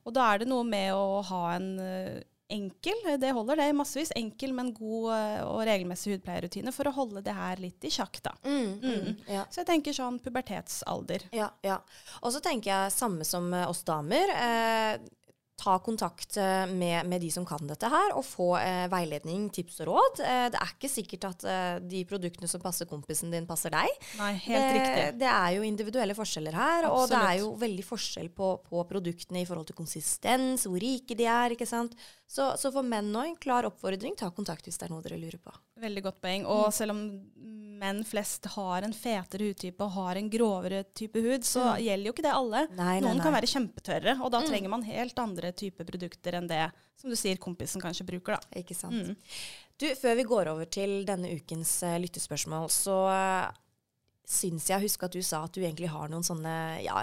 Og 0.04 0.12
da 0.16 0.32
er 0.34 0.42
det 0.42 0.48
noe 0.50 0.64
med 0.66 0.90
å 0.96 1.22
ha 1.28 1.42
en 1.54 1.68
enkel, 2.52 3.00
det 3.20 3.32
holder 3.34 3.60
det 3.62 3.70
massevis. 3.76 4.12
Enkel, 4.18 4.52
men 4.56 4.72
god 4.76 5.08
eh, 5.16 5.40
og 5.46 5.62
regelmessig 5.68 6.16
hudpleierrutine 6.16 6.74
for 6.74 6.88
å 6.90 6.94
holde 6.96 7.24
det 7.24 7.34
her 7.36 7.62
litt 7.62 7.86
i 7.88 7.92
sjakk, 7.92 8.20
da. 8.24 8.34
Mm, 8.44 8.72
mm, 8.82 9.08
ja. 9.32 9.46
Så 9.50 9.62
jeg 9.62 9.70
tenker 9.72 9.96
sånn 9.96 10.20
pubertetsalder. 10.22 11.26
Ja, 11.36 11.50
ja. 11.64 11.80
Og 12.20 12.34
så 12.34 12.42
tenker 12.44 12.72
jeg 12.74 12.94
samme 12.94 13.26
som 13.28 13.50
eh, 13.56 13.68
oss 13.68 13.82
damer. 13.88 14.34
Eh, 14.36 14.96
ta 15.62 15.76
kontakt 15.78 16.36
eh, 16.36 16.64
med, 16.66 17.06
med, 17.06 17.20
de 17.22 17.30
som 17.30 17.46
kan 17.46 17.62
dette 17.68 17.88
her, 17.90 18.14
og 18.18 18.24
få 18.26 18.48
eh, 18.58 18.86
veiledning, 18.90 19.46
tips 19.54 19.82
og 19.84 19.92
råd. 19.92 20.22
Eh, 20.26 20.46
det 20.52 20.58
er 20.58 20.72
ikke 20.74 20.90
sikkert 20.90 21.28
at 21.28 21.46
eh, 21.46 21.76
de 21.92 22.02
produktene 22.08 22.50
som 22.50 22.62
passer 22.62 22.88
kompisen 22.90 23.32
din, 23.34 23.46
passer 23.48 23.74
deg. 23.74 23.90
Nei, 24.18 24.32
helt 24.48 24.68
riktig. 24.78 25.06
Det 25.22 25.30
er 25.30 25.56
jo 25.56 25.66
individuelle 25.66 26.16
forskjeller 26.18 26.58
her, 26.58 26.88
Absolutt. 26.88 26.98
og 26.98 27.14
det 27.14 27.22
er 27.28 27.38
jo 27.42 27.52
veldig 27.62 27.86
forskjell 27.86 28.32
på, 28.34 28.50
på, 28.66 28.82
produktene 28.90 29.42
i 29.42 29.48
forhold 29.48 29.70
til 29.70 29.78
konsistens, 29.78 30.66
hvor 30.66 30.82
rike 30.82 31.16
de 31.18 31.28
er. 31.30 31.54
ikke 31.54 31.68
sant? 31.68 31.94
Så, 32.26 32.52
så 32.58 32.72
for 32.74 32.86
menn 32.86 33.12
òg 33.14 33.30
en 33.30 33.40
klar 33.40 33.68
oppfordring, 33.68 34.16
ta 34.18 34.32
kontakt 34.34 34.66
hvis 34.66 34.80
det 34.80 34.88
er 34.88 34.94
noe 34.94 35.04
dere 35.04 35.20
lurer 35.20 35.40
på. 35.42 35.54
Veldig 35.82 36.06
godt 36.08 36.22
poeng. 36.24 36.48
Og 36.48 36.68
mm. 36.70 36.76
selv 36.76 36.96
om 36.96 37.02
menn 37.82 38.02
flest 38.06 38.46
har 38.54 38.86
en 38.86 38.94
fetere 38.94 39.50
hudtype 39.50 39.82
og 39.82 39.96
har 39.96 40.18
en 40.20 40.30
grovere 40.30 40.82
type 40.94 41.22
hud, 41.22 41.46
så 41.46 41.64
mm. 41.72 41.82
gjelder 41.86 42.08
jo 42.08 42.14
ikke 42.14 42.26
det 42.26 42.34
alle. 42.36 42.64
Nei, 42.70 42.76
nei, 42.84 43.00
Noen 43.04 43.18
nei. 43.18 43.24
kan 43.26 43.36
være 43.36 43.50
kjempetørre, 43.50 44.16
og 44.20 44.32
da 44.34 44.42
mm. 44.42 44.48
trenger 44.50 44.72
man 44.72 44.86
helt 44.86 45.22
andre 45.22 45.51
typer 45.56 45.88
produkter 45.88 46.38
enn 46.38 46.48
det 46.50 46.64
som 46.98 47.10
du 47.10 47.16
sier 47.18 47.40
kompisen 47.42 47.82
kanskje 47.82 48.06
bruker. 48.08 48.38
da. 48.38 48.60
Ikke 48.60 48.76
sant. 48.76 49.12
Mm. 49.12 49.16
Du, 49.80 49.88
Før 49.98 50.16
vi 50.18 50.28
går 50.28 50.52
over 50.52 50.68
til 50.70 51.02
denne 51.08 51.32
ukens 51.34 51.80
uh, 51.86 51.98
lyttespørsmål, 52.02 52.68
så 52.70 52.98
uh, 53.10 53.58
syns 54.28 54.68
jeg 54.70 54.84
husker 54.84 55.08
at 55.08 55.16
du 55.16 55.24
sa 55.26 55.42
at 55.46 55.56
du 55.56 55.62
egentlig 55.64 55.90
har 55.90 56.12
noen 56.12 56.26
sånne 56.26 56.54
ja, 56.84 57.02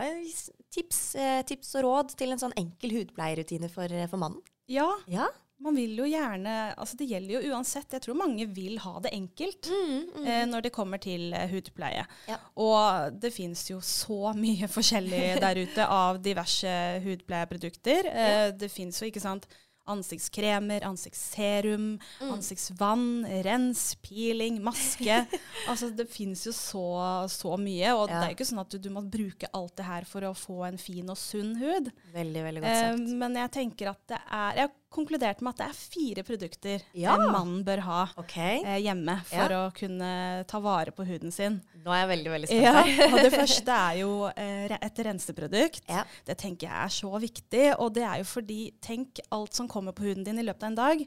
tips, 0.71 1.01
uh, 1.19 1.41
tips 1.47 1.75
og 1.79 1.87
råd 1.87 2.15
til 2.19 2.33
en 2.33 2.41
sånn 2.41 2.55
enkel 2.59 2.95
hudpleierrutine 2.95 3.71
for, 3.73 3.91
for 4.11 4.21
mannen. 4.21 4.41
Ja. 4.69 4.87
ja 5.09 5.27
man 5.63 5.75
vil 5.75 5.97
jo 5.99 6.07
gjerne 6.07 6.55
Altså 6.79 6.97
det 6.99 7.09
gjelder 7.09 7.35
jo 7.35 7.53
uansett. 7.53 7.91
Jeg 7.95 8.05
tror 8.05 8.19
mange 8.19 8.47
vil 8.55 8.79
ha 8.83 8.95
det 9.03 9.13
enkelt 9.15 9.69
mm, 9.71 9.95
mm. 10.15 10.25
Eh, 10.25 10.43
når 10.49 10.67
det 10.67 10.73
kommer 10.75 11.01
til 11.03 11.33
eh, 11.35 11.47
hudpleie. 11.51 12.05
Ja. 12.29 12.37
Og 12.59 13.15
det 13.19 13.33
fins 13.35 13.65
jo 13.69 13.79
så 13.83 14.33
mye 14.37 14.69
forskjellig 14.77 15.39
der 15.43 15.63
ute 15.63 15.87
av 15.87 16.21
diverse 16.23 16.75
hudpleieprodukter. 17.05 18.07
Ja. 18.11 18.29
Eh, 18.45 18.45
det 18.59 18.71
fins 18.71 19.01
jo, 19.01 19.09
ikke 19.09 19.23
sant 19.23 19.49
ansiktskremer, 19.89 20.83
ansiktsserum, 20.85 21.87
mm. 21.97 22.31
ansiktsvann, 22.33 23.25
rens, 23.45 23.95
peeling, 24.05 24.59
maske. 24.63 25.23
altså 25.69 25.89
det 25.97 26.05
fins 26.11 26.45
jo 26.47 26.53
så, 26.55 26.85
så, 27.31 27.55
mye, 27.57 27.93
og 27.95 28.05
ja. 28.05 28.11
det 28.11 28.19
er 28.19 28.33
jo 28.33 28.37
ikke 28.37 28.49
sånn 28.51 28.63
at 28.63 28.75
du, 28.75 28.79
du, 28.85 28.91
må 28.93 29.03
bruke 29.09 29.49
alt 29.57 29.75
det 29.79 29.87
her 29.87 30.07
for 30.09 30.27
å 30.29 30.35
få 30.37 30.61
en 30.69 30.79
fin 30.81 31.09
og 31.09 31.17
sunn 31.19 31.55
hud. 31.59 31.89
Veldig, 32.13 32.45
veldig 32.49 32.65
godt 32.65 32.77
sagt. 32.77 33.01
Eh, 33.01 33.17
men 33.23 33.41
jeg 33.41 33.55
tenker 33.57 33.93
at 33.95 34.03
det 34.13 34.21
er 34.41 34.61
konkludert 34.93 35.43
med 35.45 35.53
at 35.53 35.61
det 35.61 35.67
er 35.69 35.77
fire 35.77 36.23
produkter 36.25 36.83
ja. 36.97 37.13
en 37.15 37.31
mann 37.33 37.53
bør 37.65 37.83
ha 37.85 37.99
okay. 38.19 38.59
eh, 38.63 38.79
hjemme 38.83 39.19
for 39.29 39.53
ja. 39.53 39.61
å 39.67 39.73
kunne 39.75 40.11
ta 40.49 40.61
vare 40.63 40.93
på 40.95 41.05
huden 41.07 41.33
sin. 41.33 41.59
Nå 41.83 41.93
er 41.93 42.03
jeg 42.03 42.11
veldig, 42.13 42.33
veldig 42.35 42.49
spent. 42.49 42.65
Ja, 42.65 42.83
og 43.13 43.17
det 43.21 43.33
første 43.41 43.77
er 43.77 43.99
jo 44.01 44.11
eh, 44.33 44.75
et 44.79 45.03
renseprodukt. 45.09 45.83
Det 46.25 46.37
tenker 46.41 46.69
jeg 46.69 46.85
er 46.87 46.95
så 46.99 47.13
viktig, 47.21 47.65
og 47.77 47.93
det 47.97 48.05
er 48.07 48.21
jo 48.23 48.29
fordi 48.29 48.61
Tenk 48.83 49.19
alt 49.33 49.55
som 49.55 49.67
kommer 49.69 49.93
på 49.95 50.07
huden 50.07 50.25
din 50.25 50.39
i 50.41 50.45
løpet 50.45 50.65
av 50.65 50.71
en 50.71 50.79
dag. 50.79 51.03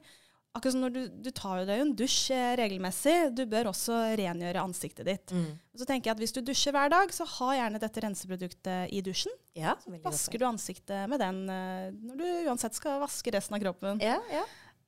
Akkurat 0.52 0.74
som 0.74 0.82
når 0.84 0.92
du, 0.92 1.00
du 1.24 1.30
tar 1.32 1.62
deg 1.64 1.80
en 1.80 1.90
dusj 1.96 2.34
eh, 2.36 2.50
regelmessig, 2.60 3.14
du 3.32 3.46
bør 3.48 3.70
også 3.70 3.96
rengjøre 4.20 4.60
ansiktet 4.60 5.06
ditt. 5.08 5.32
Mm. 5.32 5.54
Så 5.80 5.86
tenker 5.88 6.10
jeg 6.10 6.12
at 6.12 6.20
Hvis 6.20 6.34
du 6.36 6.42
dusjer 6.44 6.74
hver 6.76 6.90
dag, 6.92 7.12
så 7.16 7.24
ha 7.38 7.54
gjerne 7.56 7.80
dette 7.80 8.02
renseproduktet 8.04 8.92
i 8.92 9.00
dusjen. 9.04 9.32
Ja, 9.56 9.78
så 9.80 9.94
vasker 10.04 10.42
du 10.42 10.44
ansiktet 10.50 11.08
med 11.08 11.22
den 11.24 11.46
uh, 11.48 11.88
når 12.04 12.20
du 12.20 12.26
uansett 12.50 12.76
skal 12.76 13.00
vaske 13.00 13.32
resten 13.32 13.56
av 13.56 13.62
kroppen. 13.64 14.02
Ja, 14.04 14.18
ja. 14.32 14.42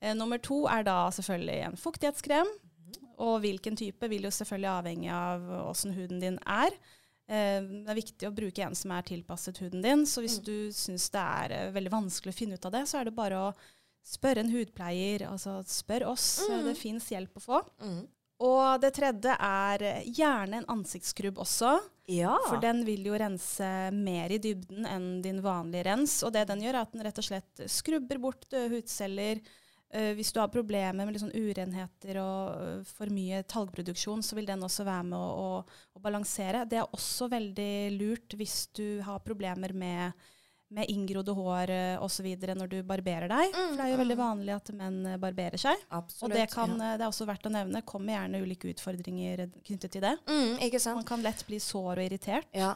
Uh, 0.05 0.13
nummer 0.19 0.43
to 0.43 0.67
er 0.69 0.85
da 0.85 0.99
selvfølgelig 1.17 1.57
en 1.71 1.81
fuktighetskrem. 1.81 2.51
Mm. 2.85 3.07
Og 3.25 3.39
hvilken 3.47 3.81
type 3.81 4.11
vil 4.13 4.29
jo 4.29 4.33
selvfølgelig 4.37 4.71
avhenge 4.75 5.17
av 5.17 5.49
åssen 5.63 5.97
huden 5.97 6.21
din 6.21 6.37
er. 6.45 6.77
Det 7.25 7.89
er 7.89 7.97
viktig 7.97 8.27
å 8.29 8.35
bruke 8.37 8.61
en 8.61 8.75
som 8.77 8.91
er 8.93 9.07
tilpasset 9.09 9.57
huden 9.63 9.81
din. 9.81 10.03
Så 10.05 10.21
hvis 10.21 10.37
mm. 10.43 10.45
du 10.45 10.57
syns 10.77 11.07
det 11.15 11.23
er 11.23 11.73
veldig 11.73 11.93
vanskelig 11.95 12.35
å 12.35 12.37
finne 12.37 12.59
ut 12.59 12.69
av 12.69 12.75
det, 12.75 12.83
så 12.91 13.01
er 13.01 13.09
det 13.09 13.15
bare 13.17 13.39
å 13.47 13.47
Spør 14.05 14.43
en 14.43 14.53
hudpleier. 14.53 15.25
Altså 15.31 15.59
spør 15.69 16.11
oss. 16.13 16.29
Mm. 16.51 16.69
Det 16.69 16.77
fins 16.79 17.09
hjelp 17.15 17.41
å 17.41 17.45
få. 17.45 17.63
Mm. 17.81 18.05
Og 18.45 18.81
det 18.83 18.91
tredje 18.97 19.35
er 19.39 19.85
gjerne 20.05 20.61
en 20.61 20.71
ansiktsskrubb 20.77 21.39
også. 21.45 21.77
Ja. 22.11 22.35
For 22.49 22.61
den 22.61 22.83
vil 22.85 23.07
jo 23.09 23.17
rense 23.17 23.69
mer 23.97 24.35
i 24.35 24.41
dybden 24.43 24.85
enn 24.89 25.09
din 25.25 25.41
vanlige 25.45 25.87
rens. 25.89 26.19
Og 26.27 26.35
det 26.35 26.45
den 26.51 26.65
gjør, 26.65 26.77
er 26.77 26.85
at 26.85 26.93
den 26.93 27.05
rett 27.07 27.21
og 27.21 27.29
slett 27.29 27.65
skrubber 27.71 28.21
bort 28.21 28.45
døde 28.51 28.75
hudceller. 28.75 29.41
Uh, 29.95 30.11
hvis 30.19 30.33
du 30.35 30.41
har 30.43 30.51
problemer 30.51 31.07
med 31.07 31.15
liksom 31.15 31.31
urenheter 31.31 32.19
og 32.19 32.59
uh, 32.59 32.95
for 32.97 33.13
mye 33.15 33.45
talgproduksjon, 33.49 34.25
så 34.27 34.37
vil 34.37 34.49
den 34.49 34.65
også 34.67 34.85
være 34.85 35.07
med 35.13 35.17
å, 35.17 35.61
å, 35.63 35.91
å 35.95 36.03
balansere. 36.03 36.65
Det 36.69 36.83
er 36.83 36.97
også 36.99 37.31
veldig 37.33 37.75
lurt 37.95 38.35
hvis 38.37 38.65
du 38.75 38.99
har 39.07 39.23
problemer 39.25 39.73
med 39.73 40.27
med 40.75 40.91
inngrodde 40.91 41.35
hår 41.37 41.71
uh, 41.71 42.05
osv. 42.05 42.27
når 42.45 42.73
du 42.73 42.77
barberer 42.87 43.31
deg. 43.31 43.55
Mm, 43.55 43.69
for 43.69 43.79
det 43.79 43.87
er 43.87 43.93
jo 43.93 44.01
veldig 44.03 44.19
vanlig 44.19 44.57
at 44.57 44.75
menn 44.75 44.99
eh, 45.13 45.21
barberer 45.23 45.61
seg. 45.61 45.87
Absolutt, 45.89 46.27
og 46.27 46.35
det, 46.35 46.49
kan, 46.53 46.75
ja. 46.75 46.91
Eh, 46.95 46.99
det, 46.99 47.07
er 47.07 47.13
også 47.13 47.29
verdt 47.29 47.49
å 47.49 47.55
nevne. 47.55 47.85
Kommer 47.87 48.17
gjerne 48.17 48.43
ulike 48.43 48.73
utfordringer 48.73 49.47
knyttet 49.63 49.95
til 49.95 50.05
det. 50.05 50.17
Mm? 50.27 50.61
Man 50.99 51.09
kan 51.09 51.25
lett 51.25 51.47
bli 51.47 51.61
sår 51.63 51.99
og 51.99 52.05
irritert. 52.05 52.51
Ja. 52.57 52.75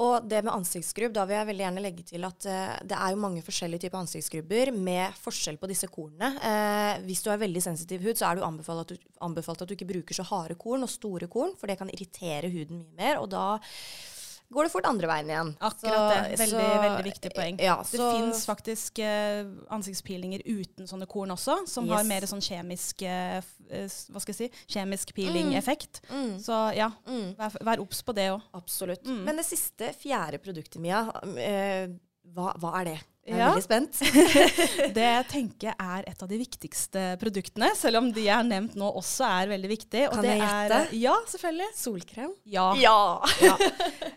Og 0.00 0.24
det 0.30 0.38
med 0.46 0.54
ansiktsskrubb, 0.54 1.12
da 1.12 1.26
vil 1.28 1.36
jeg 1.36 1.48
veldig 1.50 1.64
gjerne 1.64 1.82
legge 1.84 2.04
til 2.08 2.24
at 2.24 2.46
uh, 2.48 2.76
det 2.88 2.96
er 2.96 3.12
jo 3.12 3.20
mange 3.20 3.42
forskjellige 3.44 3.84
typer 3.84 4.00
ansiktsskrubber 4.00 4.70
med 4.72 5.18
forskjell 5.20 5.58
på 5.60 5.68
disse 5.68 5.90
kornene. 5.92 6.30
Uh, 6.40 7.02
hvis 7.04 7.20
du 7.24 7.28
har 7.32 7.42
veldig 7.42 7.62
sensitiv 7.64 8.06
hud, 8.06 8.14
så 8.16 8.30
er 8.30 8.38
det 8.38 8.46
anbefalt 8.46 8.86
at, 8.86 8.94
du, 8.94 9.10
anbefalt 9.26 9.66
at 9.66 9.68
du 9.68 9.76
ikke 9.76 9.90
bruker 9.90 10.16
så 10.16 10.24
harde 10.30 10.56
korn 10.60 10.86
og 10.86 10.92
store 10.92 11.28
korn, 11.32 11.52
for 11.58 11.68
det 11.68 11.76
kan 11.82 11.92
irritere 11.92 12.52
huden 12.54 12.80
mye 12.80 12.96
mer. 13.02 13.20
og 13.20 13.28
da 13.34 13.44
går 14.50 14.66
det 14.66 14.72
fort 14.72 14.88
andre 14.90 15.08
veien 15.10 15.30
igjen. 15.30 15.52
Akkurat 15.62 16.06
det. 16.10 16.20
Veldig, 16.40 16.48
så, 16.50 16.80
veldig 16.84 17.04
viktig 17.06 17.32
poeng. 17.36 17.60
Ja, 17.62 17.76
det 17.86 18.08
fins 18.16 18.42
faktisk 18.48 18.98
eh, 19.04 19.44
ansiktspilinger 19.72 20.42
uten 20.46 20.90
sånne 20.90 21.06
korn 21.10 21.34
også, 21.36 21.60
som 21.70 21.86
yes. 21.86 21.94
har 21.94 22.08
mer 22.08 22.26
sånn 22.30 22.42
kjemisk 22.44 23.04
eh, 23.06 23.38
hva 23.70 24.22
skal 24.22 24.34
jeg 24.34 24.38
si, 24.40 24.64
kjemisk 24.74 25.14
peeling-effekt. 25.14 26.02
Mm. 26.10 26.18
Mm. 26.20 26.34
Så 26.42 26.58
ja, 26.76 26.90
vær, 27.38 27.60
vær 27.70 27.84
obs 27.84 28.02
på 28.06 28.16
det 28.16 28.30
òg. 28.34 28.42
Absolutt. 28.58 29.06
Mm. 29.06 29.22
Men 29.28 29.38
det 29.38 29.46
siste, 29.46 29.92
fjerde 30.00 30.42
produktet, 30.42 30.80
Mia, 30.82 31.04
eh, 31.38 31.86
hva, 32.34 32.54
hva 32.58 32.74
er 32.80 32.92
det? 32.92 32.98
Jeg 33.28 33.36
er 33.36 33.42
ja. 33.42 33.48
veldig 33.52 33.64
spent. 33.64 33.98
det 34.98 35.08
tenker 35.28 35.68
jeg 35.68 35.76
er 35.76 36.06
et 36.08 36.22
av 36.24 36.28
de 36.30 36.38
viktigste 36.40 37.02
produktene, 37.20 37.68
selv 37.76 38.00
om 38.00 38.08
de 38.16 38.24
jeg 38.24 38.32
har 38.32 38.46
nevnt 38.48 38.78
nå 38.80 38.88
også 38.96 39.26
er 39.28 39.50
veldig 39.52 39.70
viktige. 39.70 40.08
kan 40.12 40.24
jeg 40.24 40.40
gjette? 40.40 40.80
Ja, 40.96 41.14
selvfølgelig. 41.28 41.68
Solkrem? 41.76 42.32
Ja. 42.48 42.70
ja. 42.80 43.00
ja. 43.48 43.56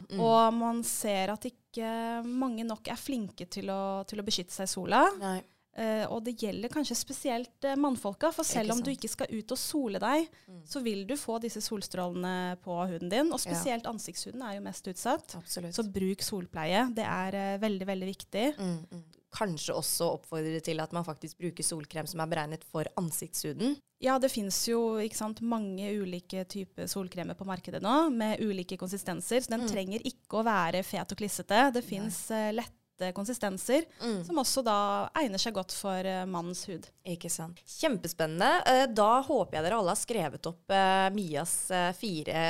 Mm. 0.07 0.21
Og 0.23 0.55
man 0.55 0.83
ser 0.87 1.35
at 1.35 1.49
ikke 1.51 1.89
mange 2.23 2.63
nok 2.67 2.87
er 2.93 2.99
flinke 2.99 3.49
til 3.51 3.71
å, 3.73 3.81
til 4.07 4.23
å 4.23 4.25
beskytte 4.25 4.55
seg 4.55 4.69
i 4.69 4.73
sola. 4.73 5.03
Nei. 5.19 5.39
Uh, 5.73 6.05
og 6.13 6.19
det 6.21 6.35
gjelder 6.37 6.69
kanskje 6.69 6.93
spesielt 6.93 7.65
uh, 7.65 7.73
mannfolka, 7.81 8.29
for 8.35 8.45
selv 8.45 8.75
om 8.75 8.81
du 8.85 8.91
ikke 8.91 9.09
skal 9.09 9.31
ut 9.33 9.53
og 9.55 9.57
sole 9.57 9.97
deg, 10.01 10.27
mm. 10.45 10.59
så 10.69 10.83
vil 10.85 11.01
du 11.09 11.15
få 11.17 11.39
disse 11.41 11.63
solstrålene 11.65 12.59
på 12.61 12.75
huden 12.91 13.09
din. 13.09 13.31
Og 13.33 13.41
spesielt 13.41 13.87
ja. 13.87 13.89
ansiktshuden 13.89 14.43
er 14.45 14.59
jo 14.59 14.65
mest 14.67 14.89
utsatt. 14.91 15.33
Absolutt. 15.39 15.73
Så 15.73 15.87
bruk 15.89 16.21
solpleie. 16.21 16.85
Det 16.93 17.07
er 17.09 17.37
uh, 17.39 17.61
veldig, 17.63 17.87
veldig 17.89 18.09
viktig. 18.11 18.45
Mm, 18.59 18.75
mm. 18.91 19.01
Kanskje 19.33 19.73
også 19.73 20.11
oppfordre 20.19 20.61
til 20.61 20.77
at 20.83 20.93
man 20.93 21.07
faktisk 21.07 21.41
bruker 21.41 21.65
solkrem 21.65 22.05
som 22.05 22.21
er 22.21 22.29
beregnet 22.29 22.67
for 22.69 22.85
ansiktshuden. 23.01 23.73
Ja, 24.03 24.19
det 24.21 24.29
fins 24.29 24.59
jo 24.69 24.99
sant, 25.17 25.41
mange 25.41 25.89
ulike 26.03 26.43
typer 26.53 26.85
solkremer 26.91 27.33
på 27.39 27.47
markedet 27.49 27.81
nå, 27.81 28.11
med 28.13 28.45
ulike 28.45 28.77
konsistenser. 28.77 29.41
Så 29.41 29.55
den 29.55 29.65
mm. 29.65 29.73
trenger 29.73 30.05
ikke 30.05 30.43
å 30.43 30.45
være 30.45 30.85
fet 30.85 31.17
og 31.17 31.23
klissete. 31.23 31.65
Det 31.73 31.81
fins 31.87 32.27
lett 32.53 32.77
lette 33.03 33.15
konsistenser, 33.17 33.85
mm. 34.01 34.23
som 34.27 34.39
også 34.41 34.63
da 34.65 34.77
egner 35.19 35.41
seg 35.41 35.55
godt 35.55 35.75
for 35.75 36.07
uh, 36.07 36.23
mannens 36.29 36.65
hud. 36.69 36.87
Ikke 37.07 37.31
sant. 37.31 37.61
Kjempespennende. 37.79 38.51
Uh, 38.67 38.85
da 38.91 39.11
håper 39.25 39.59
jeg 39.59 39.67
dere 39.67 39.81
alle 39.81 39.95
har 39.95 39.99
skrevet 39.99 40.51
opp 40.53 40.73
uh, 40.73 41.09
Mias 41.15 41.55
fire 41.99 42.43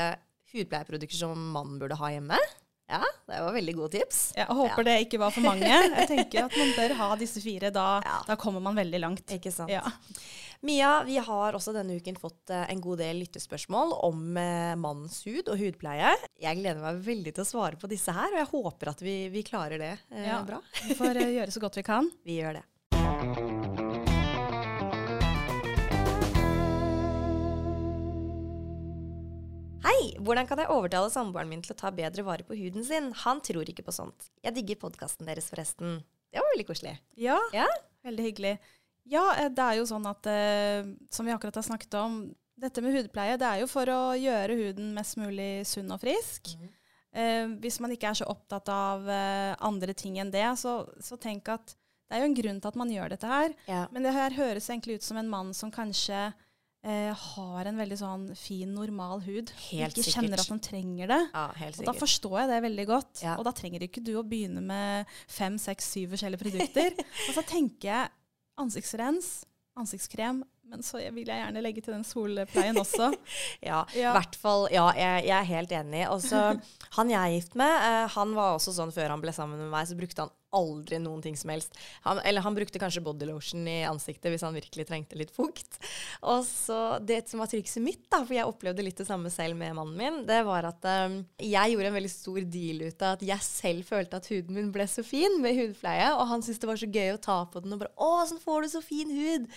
hudpleieprodukter 0.54 1.18
som 1.18 1.50
mannen 1.54 1.80
burde 1.82 1.98
ha 1.98 2.12
hjemme. 2.14 2.38
Ja, 2.92 3.02
det 3.28 3.42
var 3.42 3.54
veldig 3.56 3.76
gode 3.78 3.92
tips. 3.98 4.22
Jeg 4.38 4.48
håper 4.50 4.84
ja. 4.84 4.88
det 4.90 4.96
ikke 5.06 5.20
var 5.22 5.34
for 5.34 5.46
mange. 5.46 5.68
Jeg 5.70 6.08
tenker 6.10 6.46
at 6.46 6.58
man 6.60 6.74
bør 6.76 6.96
ha 7.00 7.10
disse 7.20 7.44
fire. 7.44 7.72
Da, 7.74 7.88
ja. 8.10 8.18
da 8.28 8.38
kommer 8.40 8.64
man 8.64 8.78
veldig 8.78 9.00
langt. 9.02 9.24
Ikke 9.34 9.54
sant. 9.56 9.72
Ja. 9.72 9.86
Mia, 10.64 10.92
vi 11.04 11.18
har 11.20 11.58
også 11.58 11.74
denne 11.76 11.98
uken 12.00 12.16
fått 12.20 12.54
uh, 12.54 12.64
en 12.72 12.84
god 12.84 13.02
del 13.04 13.20
lyttespørsmål 13.24 13.98
om 14.08 14.22
uh, 14.38 14.76
mannens 14.80 15.20
hud 15.28 15.52
og 15.52 15.60
hudpleie. 15.60 16.14
Jeg 16.40 16.60
gleder 16.62 16.80
meg 16.84 17.02
veldig 17.04 17.36
til 17.36 17.44
å 17.44 17.50
svare 17.50 17.80
på 17.80 17.90
disse 17.92 18.16
her, 18.16 18.32
og 18.32 18.40
jeg 18.40 18.52
håper 18.54 18.94
at 18.94 19.04
vi, 19.04 19.18
vi 19.34 19.44
klarer 19.48 19.82
det 19.82 19.96
eh, 20.14 20.38
bra. 20.48 20.62
vi 20.86 20.96
får 21.00 21.20
gjøre 21.40 21.52
så 21.52 21.66
godt 21.66 21.82
vi 21.82 21.88
kan. 21.90 22.08
Vi 22.24 22.40
gjør 22.40 22.62
det. 22.62 23.53
Hei! 29.84 30.14
Hvordan 30.24 30.48
kan 30.48 30.62
jeg 30.62 30.72
overtale 30.72 31.10
samboeren 31.12 31.50
min 31.52 31.62
til 31.64 31.74
å 31.74 31.80
ta 31.80 31.90
bedre 31.92 32.24
vare 32.24 32.46
på 32.48 32.56
huden 32.56 32.86
sin? 32.88 33.10
Han 33.26 33.42
tror 33.44 33.68
ikke 33.68 33.84
på 33.84 33.92
sånt. 33.96 34.30
Jeg 34.46 34.56
digger 34.56 34.80
podkasten 34.80 35.28
deres, 35.28 35.50
forresten. 35.52 35.98
Det 36.32 36.40
var 36.40 36.54
veldig 36.54 36.66
koselig. 36.70 36.94
Ja, 37.20 37.36
ja? 37.56 37.66
veldig 38.08 38.28
hyggelig. 38.30 38.54
Ja, 39.12 39.26
eh, 39.42 39.50
det 39.52 39.66
er 39.66 39.82
jo 39.82 39.90
sånn 39.90 40.08
at 40.08 40.30
eh, 40.32 40.88
som 41.12 41.28
vi 41.28 41.36
akkurat 41.36 41.60
har 41.60 41.68
snakket 41.68 42.00
om, 42.00 42.22
dette 42.64 42.84
med 42.86 42.96
hudpleie 42.96 43.36
det 43.42 43.50
er 43.50 43.60
jo 43.64 43.68
for 43.68 43.90
å 43.90 44.00
gjøre 44.16 44.56
huden 44.56 44.94
mest 44.96 45.20
mulig 45.20 45.66
sunn 45.68 45.92
og 45.92 46.00
frisk. 46.06 46.54
Mm. 46.56 46.72
Eh, 47.14 47.46
hvis 47.66 47.82
man 47.84 47.92
ikke 47.94 48.14
er 48.14 48.22
så 48.22 48.30
opptatt 48.32 48.72
av 48.72 49.10
eh, 49.10 49.52
andre 49.68 49.98
ting 49.98 50.16
enn 50.22 50.32
det, 50.32 50.46
så, 50.64 50.80
så 51.04 51.20
tenk 51.20 51.52
at 51.52 51.76
det 52.08 52.16
er 52.16 52.24
jo 52.24 52.32
en 52.32 52.40
grunn 52.40 52.64
til 52.64 52.72
at 52.72 52.80
man 52.80 52.92
gjør 52.94 53.12
dette 53.12 53.30
her. 53.30 53.54
Ja. 53.68 53.84
Men 53.92 54.08
det 54.08 54.16
her 54.16 54.40
høres 54.40 54.70
egentlig 54.72 55.02
ut 55.02 55.06
som 55.12 55.20
en 55.20 55.30
mann 55.30 55.52
som 55.58 55.74
kanskje 55.74 56.30
eh, 56.84 57.12
har 57.26 57.70
en 57.70 57.80
veldig 57.80 57.98
sånn 58.00 58.26
fin, 58.38 58.72
normal 58.76 59.24
hud. 59.26 59.54
Helt 59.70 59.94
ikke 59.94 60.06
sikkert. 60.06 60.18
kjenner 60.20 60.44
at 60.44 60.52
han 60.54 60.64
trenger 60.64 61.14
det. 61.14 61.22
ja, 61.34 61.46
helt 61.62 61.80
Og 61.82 61.90
da 61.90 61.96
forstår 61.98 62.38
jeg 62.42 62.52
det 62.52 62.60
veldig 62.68 62.88
godt. 62.90 63.14
Ja. 63.26 63.38
Og 63.40 63.48
da 63.48 63.56
trenger 63.56 63.88
ikke 63.88 64.04
du 64.06 64.14
å 64.20 64.26
begynne 64.28 64.64
med 64.66 65.14
fem, 65.32 65.58
seks, 65.62 65.92
syv 65.96 66.16
forskjellige 66.16 66.44
produkter. 66.44 67.00
og 67.28 67.38
så 67.38 67.46
tenker 67.48 67.90
jeg 67.90 68.14
ansiktsrens, 68.62 69.32
ansiktskrem, 69.80 70.44
men 70.70 70.82
så 70.86 70.98
vil 71.14 71.28
jeg 71.28 71.38
gjerne 71.44 71.62
legge 71.64 71.82
til 71.86 71.94
den 71.94 72.06
solpleien 72.08 72.78
også. 72.82 73.12
Ja, 73.64 73.84
i 73.94 74.00
Ja. 74.02 74.14
hvert 74.16 74.36
fall. 74.40 74.68
Ja, 74.74 74.88
jeg, 74.98 75.26
jeg 75.30 75.38
er 75.40 75.50
helt 75.52 75.72
enig. 75.72 76.06
Også, 76.10 76.60
han 76.98 77.10
jeg 77.14 77.20
er 77.20 77.36
gift 77.38 77.56
med, 77.60 77.74
eh, 77.90 78.08
han 78.16 78.34
var 78.36 78.56
også 78.58 78.74
sånn 78.76 78.92
før 78.96 79.10
han 79.14 79.22
ble 79.22 79.32
sammen 79.36 79.60
med 79.62 79.70
meg, 79.74 79.88
så 79.88 79.96
brukte 80.00 80.26
han 80.26 80.34
aldri 80.54 81.00
noen 81.02 81.18
ting 81.24 81.34
som 81.34 81.50
helst. 81.50 81.74
Han, 82.04 82.20
eller 82.22 82.44
han 82.46 82.54
brukte 82.54 82.78
kanskje 82.78 83.02
bodylotion 83.02 83.64
i 83.66 83.80
ansiktet 83.90 84.30
hvis 84.30 84.44
han 84.46 84.54
virkelig 84.54 84.84
trengte 84.86 85.18
litt 85.18 85.32
fukt. 85.34 85.80
Og 86.30 86.44
så 86.46 87.00
Det 87.02 87.24
som 87.30 87.42
var 87.42 87.50
trikset 87.50 87.82
mitt, 87.82 88.04
da, 88.14 88.20
for 88.22 88.36
jeg 88.38 88.46
opplevde 88.46 88.86
litt 88.86 89.00
det 89.02 89.08
samme 89.08 89.32
selv 89.34 89.58
med 89.58 89.74
mannen 89.74 89.98
min, 89.98 90.20
det 90.30 90.44
var 90.46 90.68
at 90.70 90.86
um, 91.10 91.16
jeg 91.42 91.74
gjorde 91.74 91.90
en 91.90 91.98
veldig 91.98 92.12
stor 92.14 92.38
deal 92.54 92.84
ut 92.86 93.02
av 93.02 93.16
at 93.18 93.26
jeg 93.26 93.42
selv 93.48 93.90
følte 93.90 94.20
at 94.22 94.30
huden 94.30 94.54
min 94.60 94.70
ble 94.76 94.86
så 94.86 95.02
fin 95.06 95.40
med 95.42 95.58
hudpleie, 95.58 96.12
og 96.14 96.28
han 96.30 96.46
syntes 96.46 96.62
det 96.62 96.70
var 96.70 96.82
så 96.84 96.92
gøy 97.00 97.10
å 97.16 97.22
ta 97.26 97.40
på 97.50 97.64
den 97.66 97.74
og 97.74 97.82
bare 97.82 97.96
'Å, 97.98 98.12
sånn 98.30 98.44
får 98.46 98.62
du 98.62 98.70
så 98.76 98.84
fin 98.86 99.10
hud'. 99.10 99.50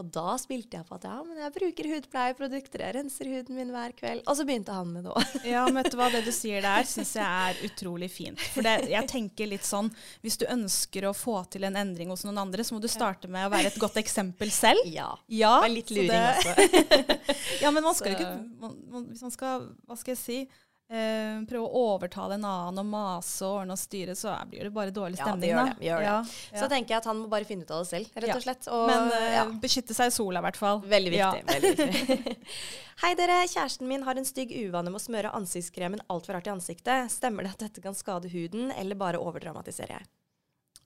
Og 0.00 0.08
da 0.14 0.32
spilte 0.40 0.78
jeg 0.78 0.86
på 0.88 0.96
at 0.96 1.04
ja, 1.04 1.16
men 1.26 1.36
jeg 1.42 1.52
bruker 1.52 1.88
hudpleieprodukter, 1.92 2.82
jeg 2.86 2.94
renser 2.96 3.28
huden 3.28 3.58
min 3.58 3.72
hver 3.74 3.92
kveld. 3.98 4.22
Og 4.24 4.38
så 4.38 4.46
begynte 4.48 4.72
han 4.72 4.88
med 4.94 5.04
det 5.04 5.12
òg. 5.12 5.34
Ja, 5.50 5.64
men 5.68 5.76
vet 5.82 5.90
du 5.92 5.98
hva, 6.00 6.06
det 6.14 6.22
du 6.24 6.30
sier 6.32 6.64
der, 6.64 6.86
syns 6.88 7.12
jeg 7.18 7.26
er 7.50 7.60
utrolig 7.68 8.08
fint. 8.14 8.40
For 8.54 8.64
det, 8.64 8.74
jeg 8.92 9.08
tenker 9.10 9.50
litt 9.50 9.66
sånn, 9.68 9.90
hvis 10.24 10.38
du 10.40 10.46
ønsker 10.48 11.08
å 11.10 11.12
få 11.16 11.36
til 11.52 11.68
en 11.68 11.76
endring 11.80 12.10
hos 12.14 12.24
noen 12.24 12.40
andre, 12.46 12.64
så 12.64 12.76
må 12.76 12.80
du 12.80 12.88
starte 12.90 13.28
med 13.28 13.46
å 13.48 13.52
være 13.52 13.72
et 13.74 13.78
godt 13.82 14.00
eksempel 14.00 14.50
selv. 14.54 14.80
Ja. 14.88 15.10
Ja, 15.28 15.52
Det 15.60 15.68
er 15.70 15.76
litt 15.76 15.92
luring 15.94 16.10
det- 16.10 16.24
også. 16.40 16.54
Ja, 17.64 17.70
men 17.74 17.84
man 17.84 17.94
skal 17.98 18.14
jo 18.14 18.18
ikke 18.18 18.32
man, 18.60 18.76
man, 18.90 19.04
Hvis 19.12 19.22
man 19.26 19.32
skal, 19.34 19.64
hva 19.88 19.96
skal 20.00 20.14
jeg 20.16 20.20
si, 20.24 20.38
eh, 20.90 21.38
prøve 21.48 21.66
å 21.66 21.82
overtale 21.94 22.36
en 22.36 22.44
annen 22.48 22.82
og 22.82 22.88
mase 22.90 23.46
og 23.46 23.62
ordne 23.62 23.76
og 23.76 23.80
styre, 23.80 24.16
så 24.18 24.34
blir 24.50 24.68
det 24.68 24.72
bare 24.74 24.94
dårlig 24.94 25.18
Ja, 25.20 25.30
det 25.30 25.30
stemning, 25.30 25.50
gjør 25.50 25.70
det, 25.70 25.86
gjør 25.86 26.04
det. 26.04 26.10
Ja, 26.10 26.60
Så 26.62 26.68
tenker 26.72 26.94
jeg 26.94 27.02
at 27.02 27.08
han 27.10 27.22
må 27.22 27.30
bare 27.32 27.48
finne 27.48 27.66
ut 27.66 27.72
av 27.74 27.84
det 27.84 27.90
selv, 27.92 28.12
rett 28.24 28.36
og 28.36 28.44
slett. 28.44 28.68
Og, 28.68 28.86
Men 28.90 29.10
eh, 29.16 29.32
ja. 29.38 29.48
beskytte 29.62 29.96
seg 29.96 30.12
i 30.12 30.14
sola, 30.14 30.42
i 30.42 30.48
hvert 30.48 30.60
fall. 30.60 30.84
Veldig 30.90 31.14
viktig. 31.16 31.42
veldig 31.54 31.74
viktig. 31.80 32.36
Hei 33.04 33.14
dere, 33.16 33.40
kjæresten 33.48 33.88
min 33.88 34.02
har 34.04 34.18
en 34.20 34.28
stygg 34.28 34.50
uvane 34.52 34.90
med 34.92 35.00
å 35.00 35.04
smøre 35.06 35.34
ansiktskremen 35.38 36.02
altfor 36.12 36.36
hardt 36.36 36.50
i 36.50 36.52
ansiktet. 36.52 37.12
Stemmer 37.14 37.46
det 37.46 37.54
at 37.54 37.68
dette 37.68 37.84
kan 37.84 37.96
skade 37.96 38.28
huden, 38.28 38.68
eller 38.76 38.98
bare 39.00 39.22
overdramatiserer 39.22 39.96
jeg? 39.96 40.10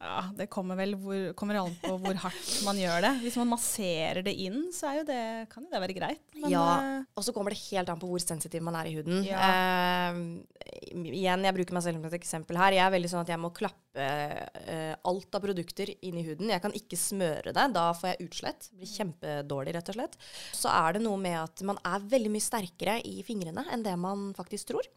Ja, 0.04 0.18
det 0.37 0.46
kommer 0.52 0.76
vel 0.76 0.92
hvor, 1.00 1.20
kommer 1.38 1.56
an 1.62 1.76
på 1.80 1.94
hvor 2.02 2.18
hardt 2.26 2.50
man 2.66 2.76
gjør 2.76 3.06
det. 3.06 3.12
Hvis 3.23 3.38
man 3.40 3.49
masserer 3.54 4.20
det 4.26 4.34
inn, 4.44 4.66
så 4.75 4.90
er 4.90 4.99
jo 4.99 5.04
det, 5.08 5.23
kan 5.52 5.64
jo 5.64 5.73
det 5.73 5.80
være 5.80 5.96
greit. 5.96 6.20
Men, 6.37 6.50
ja, 6.52 6.64
eh, 6.82 7.06
og 7.16 7.25
så 7.25 7.32
kommer 7.37 7.54
det 7.54 7.62
helt 7.70 7.88
an 7.92 8.02
på 8.02 8.11
hvor 8.11 8.20
sensitiv 8.20 8.64
man 8.66 8.76
er 8.80 8.90
i 8.90 8.94
huden. 8.99 9.23
Ja. 9.25 9.49
Eh, 9.49 10.20
igjen, 10.92 11.46
jeg 11.49 11.56
bruker 11.56 11.78
meg 11.78 11.87
selv 11.87 12.00
som 12.00 12.11
et 12.11 12.18
eksempel 12.20 12.61
her. 12.61 12.76
Jeg 12.76 12.84
er 12.84 12.94
veldig 12.99 13.12
sånn 13.14 13.25
at 13.25 13.32
jeg 13.32 13.40
må 13.40 13.52
klappe 13.56 13.80
eh, 14.00 14.94
alt 15.04 15.38
av 15.38 15.44
produkter 15.44 15.92
inn 16.04 16.18
i 16.18 16.26
huden. 16.26 16.50
Jeg 16.52 16.62
kan 16.64 16.74
ikke 16.74 16.98
smøre 16.98 17.54
det. 17.54 17.68
Da 17.74 17.86
får 17.96 18.12
jeg 18.12 18.28
utslett. 18.28 18.68
Blir 18.74 18.90
kjempedårlig, 18.90 19.76
rett 19.76 19.92
og 19.92 19.98
slett. 19.98 20.18
Så 20.56 20.72
er 20.72 20.96
det 20.96 21.04
noe 21.06 21.20
med 21.20 21.38
at 21.42 21.64
man 21.66 21.80
er 21.86 22.10
veldig 22.14 22.34
mye 22.34 22.44
sterkere 22.44 22.98
i 23.06 23.22
fingrene 23.26 23.66
enn 23.72 23.86
det 23.86 23.96
man 24.00 24.30
faktisk 24.36 24.72
tror. 24.72 24.90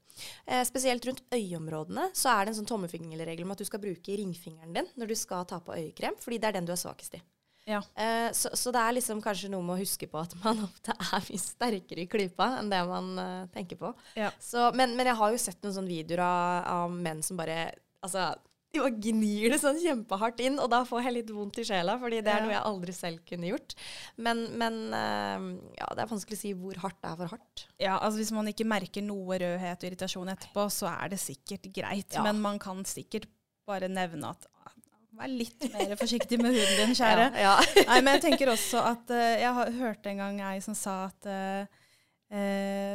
Eh, 0.46 0.64
spesielt 0.66 1.06
rundt 1.06 1.24
øyeområdene 1.34 2.10
så 2.18 2.32
er 2.34 2.46
det 2.46 2.54
en 2.54 2.60
sånn 2.62 2.70
tommefingerregel 2.70 3.46
om 3.46 3.54
at 3.54 3.62
du 3.62 3.68
skal 3.68 3.82
bruke 3.84 4.18
ringfingeren 4.18 4.76
din 4.76 4.94
når 4.98 5.12
du 5.12 5.18
skal 5.20 5.46
ta 5.50 5.60
på 5.64 5.76
øyekrem, 5.76 6.18
fordi 6.22 6.40
det 6.42 6.50
er 6.50 6.58
den 6.58 6.70
du 6.70 6.74
er 6.74 6.82
svakest 6.82 7.18
i. 7.20 7.22
ja. 7.68 7.82
Eh, 8.00 8.30
så, 8.34 8.50
så 8.58 8.72
det 8.74 8.82
er 8.82 8.96
liksom 8.98 9.22
kanskje 9.24 9.52
noe 9.54 9.66
med 9.66 9.78
å 9.78 9.82
huske 9.82 10.10
på 10.10 10.22
at 10.22 10.34
man 10.44 10.64
ofte 10.68 10.96
er 10.96 11.26
mye 11.30 11.44
sterkere 11.44 12.06
i 12.06 12.10
klypa 12.10 12.54
enn 12.62 12.72
det 12.72 12.84
man 12.90 13.12
uh, 13.20 13.50
tenker 13.54 13.80
på. 13.82 13.94
Ja. 14.18 14.32
Så, 14.40 14.70
men, 14.78 14.96
men 14.98 15.12
jeg 15.12 15.20
har 15.20 15.34
jo 15.34 15.42
sett 15.42 15.60
noen 15.64 15.76
sånne 15.76 15.92
videoer 15.92 16.24
av, 16.26 16.72
av 16.78 16.96
menn 16.96 17.26
som 17.26 17.40
bare 17.40 17.76
Altså, 18.06 18.28
bare 18.76 18.92
gnir 19.00 19.54
det 19.54 19.60
sånn 19.62 19.80
kjempehardt 19.82 20.42
inn, 20.44 20.58
og 20.62 20.70
da 20.72 20.82
får 20.88 21.08
jeg 21.08 21.16
litt 21.16 21.32
vondt 21.34 21.60
i 21.62 21.66
sjela, 21.68 21.98
fordi 22.02 22.20
det 22.26 22.34
er 22.34 22.44
noe 22.44 22.54
jeg 22.54 22.66
aldri 22.70 22.96
selv 22.96 23.24
kunne 23.28 23.50
gjort. 23.52 23.76
Men, 24.22 24.44
men 24.60 24.78
eh, 24.98 25.48
ja, 25.80 25.88
det 25.96 26.04
er 26.04 26.12
vanskelig 26.12 26.38
å 26.38 26.42
si 26.42 26.54
hvor 26.58 26.82
hardt 26.84 27.00
det 27.02 27.12
er 27.12 27.22
for 27.22 27.34
hardt. 27.36 27.66
Ja, 27.82 27.96
altså 27.98 28.22
Hvis 28.22 28.34
man 28.36 28.52
ikke 28.52 28.68
merker 28.68 29.06
noe 29.06 29.40
rødhet 29.42 29.82
og 29.82 29.90
irritasjon 29.90 30.34
etterpå, 30.36 30.68
så 30.74 30.92
er 30.92 31.16
det 31.16 31.22
sikkert 31.24 31.72
greit. 31.74 32.12
Ja. 32.14 32.26
Men 32.28 32.44
man 32.44 32.62
kan 32.62 32.84
sikkert 32.88 33.30
bare 33.68 33.90
nevne 33.92 34.32
at 34.36 34.48
ah, 34.64 34.76
vær 35.18 35.32
litt 35.32 35.68
mer 35.74 35.98
forsiktig 36.00 36.40
med 36.42 36.56
huden 36.56 36.80
din, 36.84 36.96
kjære. 37.02 37.28
Ja, 37.40 37.58
ja. 37.58 37.84
Nei, 37.92 38.00
men 38.02 38.18
jeg 38.18 38.28
tenker 38.30 38.54
også 38.54 38.84
at 38.94 39.12
uh, 39.12 39.34
Jeg 39.42 39.54
har 39.60 39.76
hørt 39.82 40.10
en 40.12 40.24
gang 40.24 40.42
ei 40.52 40.58
som 40.64 40.78
sa 40.78 41.06
at 41.10 41.30
uh, 41.32 41.84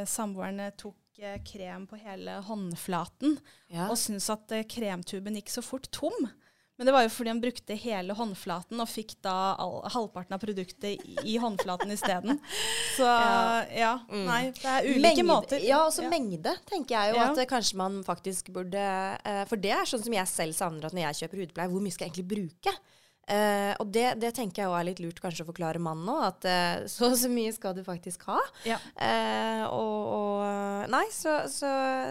samboerne 0.09 0.69
tok 0.77 0.97
eh, 1.19 1.37
krem 1.45 1.85
på 1.87 1.99
hele 2.01 2.39
håndflaten, 2.47 3.37
Ja. 3.69 3.89
og 3.89 3.97
syntes 3.97 4.29
at 4.33 4.51
eh, 4.51 4.63
kremtuben 4.63 5.35
gikk 5.35 5.49
så 5.49 5.61
fort 5.63 5.89
tom. 5.91 6.29
Men 6.75 6.87
det 6.89 6.93
var 6.95 7.03
jo 7.05 7.09
fordi 7.13 7.29
han 7.29 7.39
brukte 7.41 7.75
hele 7.77 8.15
håndflaten 8.17 8.79
og 8.81 8.89
fikk 8.89 9.11
da 9.21 9.53
all, 9.61 9.75
halvparten 9.93 10.33
av 10.33 10.39
produktet 10.41 10.87
i, 10.97 11.17
i 11.23 11.35
håndflaten 11.37 11.91
isteden. 11.93 12.39
Så 12.97 13.05
Ja. 13.05 13.61
ja, 13.69 13.91
Mm. 14.09 14.25
nei, 14.25 14.39
det 14.57 14.65
er 14.65 14.87
ulike 14.89 15.21
Mengde- 15.21 15.27
måter. 15.29 15.59
Ja, 15.63 15.83
også 15.85 16.01
Ja. 16.01 16.09
mengde, 16.09 16.55
tenker 16.65 16.95
jeg 16.97 17.13
jo. 17.13 17.19
Ja. 17.21 17.29
At 17.31 17.37
eh, 17.37 17.45
kanskje 17.45 17.75
man 17.77 18.03
faktisk 18.03 18.49
burde 18.51 18.81
eh, 19.23 19.45
For 19.45 19.55
det 19.55 19.71
er 19.71 19.85
sånn 19.85 20.03
som 20.03 20.13
jeg 20.13 20.27
selv 20.27 20.53
savner 20.57 20.85
at 20.89 20.93
når 20.93 21.13
jeg 21.13 21.29
kjøper 21.29 21.43
hudpleie, 21.45 21.69
hvor 21.69 21.79
mye 21.85 21.91
skal 21.93 22.07
jeg 22.09 22.15
egentlig 22.15 22.31
bruke? 22.33 22.75
Eh, 23.23 23.71
og 23.79 23.87
det, 23.87 24.17
det 24.19 24.33
tenker 24.35 24.65
jeg 24.65 24.73
er 24.75 24.85
litt 24.89 24.99
lurt 24.99 25.21
kanskje 25.23 25.45
å 25.45 25.47
forklare 25.47 25.79
mannen 25.79 26.09
òg, 26.11 26.23
at 26.27 26.47
uh, 26.47 26.87
så 26.91 27.07
og 27.07 27.15
så 27.19 27.29
mye 27.31 27.53
skal 27.55 27.75
du 27.77 27.83
faktisk 27.85 28.25
ha. 28.27 28.39
Ja. 28.67 28.79
Uh, 28.97 29.63
og, 29.69 29.99
og 30.17 30.89
Nei, 30.91 31.05
så, 31.15 31.37
så 31.47 31.69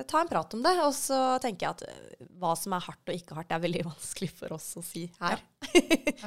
ta 0.08 0.22
en 0.22 0.30
prat 0.30 0.54
om 0.56 0.62
det. 0.64 0.72
Og 0.86 0.94
så 0.96 1.18
tenker 1.42 1.66
jeg 1.66 1.76
at 1.76 2.30
hva 2.40 2.54
som 2.56 2.72
er 2.72 2.84
hardt 2.86 3.12
og 3.12 3.18
ikke 3.18 3.36
hardt, 3.36 3.52
er 3.52 3.64
veldig 3.64 3.84
vanskelig 3.90 4.30
for 4.38 4.56
oss 4.56 4.70
å 4.80 4.84
si 4.86 5.04
her. 5.20 5.42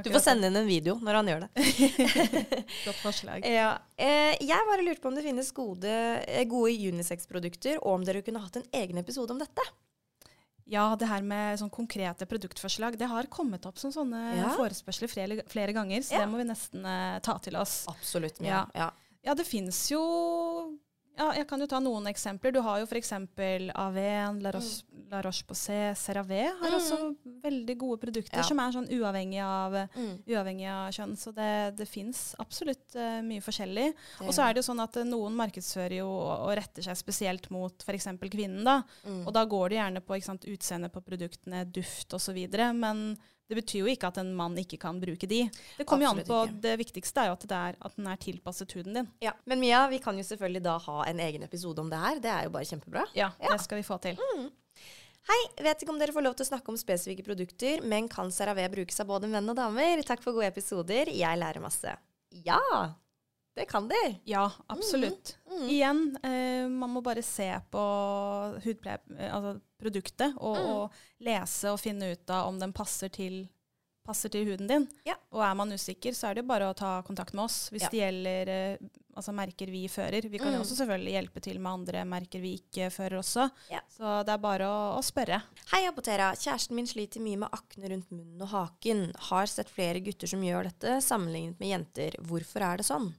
du 0.06 0.12
får 0.14 0.22
sende 0.24 0.52
inn 0.52 0.60
en 0.62 0.70
video 0.70 1.00
når 1.02 1.20
han 1.20 1.32
gjør 1.34 1.48
det. 1.48 1.66
Godt 2.88 3.02
forslag. 3.02 3.50
Ja. 3.56 3.78
Jeg 3.96 4.68
bare 4.68 4.84
lurte 4.84 5.00
på 5.02 5.08
om 5.08 5.16
det 5.16 5.24
finnes 5.24 5.50
gode, 5.56 5.92
gode 6.52 6.74
unisex-produkter, 6.92 7.80
og 7.80 8.02
om 8.02 8.04
dere 8.06 8.24
kunne 8.26 8.42
hatt 8.44 8.60
en 8.60 8.68
egen 8.76 9.00
episode 9.00 9.32
om 9.32 9.40
dette. 9.40 9.64
Ja, 10.68 10.96
det 10.98 11.06
her 11.08 11.22
med 11.22 11.60
sånn 11.62 11.70
konkrete 11.70 12.26
produktforslag, 12.26 12.98
det 12.98 13.06
har 13.08 13.28
kommet 13.30 13.66
opp 13.70 13.78
som 13.78 13.92
sånne 13.94 14.36
Ja. 14.40 14.50
forespørsler 14.58 15.08
flere, 15.12 15.44
flere 15.48 15.74
ganger, 15.74 16.02
så 16.02 16.14
Ja. 16.18 16.20
det 16.26 16.30
må 16.32 16.38
vi 16.42 16.48
nesten 16.50 16.84
uh, 16.86 17.20
ta 17.20 17.38
til 17.38 17.56
oss. 17.56 17.86
Absolutt. 17.88 18.40
Ja. 18.42 18.66
Ja. 18.74 18.92
Ja, 19.26 19.34
det 19.34 19.46
fins 19.48 19.90
jo 19.90 20.00
ja, 21.18 21.32
Jeg 21.34 21.48
kan 21.48 21.60
jo 21.60 21.68
ta 21.68 21.80
noen 21.80 22.06
eksempler. 22.08 22.52
Du 22.54 22.62
har 22.62 22.80
jo 22.80 22.86
f.eks. 22.86 23.12
Aven, 23.76 24.40
La 24.44 24.52
Roche, 24.52 24.84
La 25.12 25.22
Roche-Posay, 25.22 25.94
CeraVe 25.96 26.42
har 26.60 26.72
Mm. 26.72 26.76
også 26.80 27.16
veldig 27.44 27.78
gode 27.78 28.00
produkter 28.02 28.38
Ja. 28.38 28.44
som 28.44 28.60
er 28.60 28.72
sånn 28.72 28.88
uavhengig 28.90 29.42
av, 29.42 29.72
Mm. 29.96 30.24
uavhengig 30.28 30.68
av 30.68 30.90
kjønn. 30.92 31.16
Så 31.18 31.34
det, 31.34 31.78
det 31.78 31.88
fins 31.88 32.36
absolutt 32.40 32.96
uh, 32.96 33.22
mye 33.22 33.40
forskjellig. 33.42 33.94
Og 34.22 34.34
så 34.34 34.44
er 34.50 34.54
det 34.54 34.64
jo 34.66 34.74
sånn 34.74 34.82
at 34.84 34.98
uh, 34.98 35.04
noen 35.04 35.36
markedsfører 35.36 35.98
jo 35.98 36.08
og 36.10 36.46
og 36.50 36.58
retter 36.58 36.82
seg 36.84 36.96
spesielt 36.98 37.50
mot 37.52 37.74
f.eks. 37.84 38.06
kvinnen. 38.20 38.64
da. 38.64 38.84
Mm. 39.06 39.28
Og 39.28 39.34
da 39.34 39.46
går 39.46 39.70
det 39.70 39.78
gjerne 39.78 40.02
på 40.02 40.22
sant, 40.24 40.42
utseende 40.46 40.90
på 40.92 41.02
produktene, 41.04 41.66
duft 41.72 42.10
osv. 42.14 42.48
Men 42.76 43.18
det 43.50 43.56
betyr 43.60 43.84
jo 43.84 43.90
ikke 43.92 44.08
at 44.10 44.18
en 44.18 44.32
mann 44.36 44.56
ikke 44.58 44.80
kan 44.82 44.98
bruke 45.00 45.28
de. 45.30 45.44
Det 45.78 45.86
kommer 45.86 46.08
jo 46.08 46.12
an 46.16 46.22
på, 46.26 46.40
ikke. 46.48 46.60
det 46.64 46.76
viktigste 46.82 47.22
er 47.22 47.28
jo 47.30 47.36
at, 47.38 47.46
det 47.48 47.58
er, 47.60 47.76
at 47.86 47.96
den 48.00 48.08
er 48.10 48.18
tilpasset 48.18 48.72
huden 48.74 48.94
din. 49.00 49.10
Ja. 49.22 49.34
Men 49.46 49.60
Mia, 49.62 49.84
vi 49.92 50.00
kan 50.02 50.18
jo 50.18 50.26
selvfølgelig 50.26 50.64
da 50.66 50.78
ha 50.88 50.98
en 51.12 51.20
egen 51.20 51.44
episode 51.46 51.80
om 51.84 51.90
det 51.94 52.00
her. 52.02 52.20
Det 52.24 52.32
er 52.34 52.44
jo 52.48 52.54
bare 52.58 52.66
kjempebra. 52.66 53.06
Ja, 53.14 53.32
Ja. 53.42 53.52
det 53.54 53.62
skal 53.62 53.78
vi 53.78 53.86
få 53.86 54.00
til. 54.02 54.18
Hei, 55.26 55.38
vet 55.66 55.82
ikke 55.82 55.90
om 55.94 55.98
dere 56.02 56.14
får 56.14 56.22
lov 56.26 56.36
til 56.38 56.46
å 56.46 56.50
snakke 56.52 56.70
om 56.70 56.78
spesifikke 56.78 57.24
produkter, 57.26 57.82
men 57.82 58.06
kan 58.10 58.30
CeraVe 58.34 58.68
brukes 58.70 59.00
av 59.02 59.08
både 59.10 59.30
menn 59.30 59.50
og 59.50 59.56
damer? 59.58 60.02
Takk 60.06 60.22
for 60.22 60.34
gode 60.38 60.50
episoder. 60.52 61.10
Jeg 61.10 61.40
lærer 61.42 61.62
masse. 61.64 61.96
Ja, 62.46 62.60
det 63.56 63.66
kan 63.70 63.88
de. 63.88 64.20
Ja, 64.26 64.52
absolutt. 64.68 65.38
Mm. 65.50 65.68
Igjen, 65.70 66.18
eh, 66.24 66.68
man 66.70 66.90
må 66.92 67.02
bare 67.04 67.24
se 67.24 67.48
på 67.72 67.84
hudpleie, 68.66 69.00
eh, 69.18 69.32
altså 69.34 69.60
produktet, 69.82 70.34
og, 70.38 70.58
Mm. 70.58 70.70
og 70.76 70.92
lese 71.22 71.72
og 71.72 71.80
finne 71.80 72.12
ut 72.14 72.30
av 72.30 72.48
om 72.50 72.60
den 72.60 72.74
passer 72.74 73.10
til 73.10 73.48
passer 74.06 74.30
til 74.30 74.46
huden 74.46 74.68
din. 74.70 74.84
Ja. 75.04 75.16
Og 75.34 75.42
er 75.42 75.56
man 75.56 75.72
usikker, 75.74 76.14
så 76.14 76.28
er 76.30 76.36
det 76.36 76.44
bare 76.46 76.68
å 76.70 76.76
ta 76.78 77.02
kontakt 77.02 77.34
med 77.34 77.46
oss 77.46 77.72
hvis 77.72 77.82
Ja. 77.82 77.90
det 77.90 77.98
gjelder 78.04 78.48
eh, 78.54 78.78
altså 79.18 79.34
merker 79.34 79.66
vi 79.66 79.88
fører. 79.88 80.22
Vi 80.30 80.38
kan 80.38 80.54
jo 80.54 80.60
Mm. 80.60 80.62
også 80.62 80.76
selvfølgelig 80.86 81.14
hjelpe 81.16 81.42
til 81.42 81.58
med 81.60 81.72
andre 81.74 82.06
merker 82.06 82.40
vi 82.40 82.54
ikke 82.60 82.92
fører 82.94 83.18
også. 83.18 83.50
Ja. 83.72 83.80
Så 83.90 84.24
det 84.24 84.30
er 84.34 84.38
bare 84.38 84.62
å, 84.70 85.00
å 85.00 85.02
spørre. 85.02 85.42
Hei, 85.72 85.88
Apotera. 85.88 86.34
Kjæresten 86.38 86.76
min 86.76 86.86
sliter 86.86 87.20
mye 87.20 87.38
med 87.40 87.50
akne 87.52 87.90
rundt 87.90 88.12
munnen 88.12 88.42
og 88.44 88.50
haken. 88.50 89.12
Har 89.18 89.48
sett 89.48 89.70
flere 89.70 90.00
gutter 90.06 90.28
som 90.28 90.40
gjør 90.42 90.66
dette, 90.66 91.02
sammenlignet 91.02 91.60
med 91.60 91.70
jenter. 91.70 92.12
Hvorfor 92.22 92.62
er 92.62 92.78
det 92.78 92.86
sånn? 92.86 93.12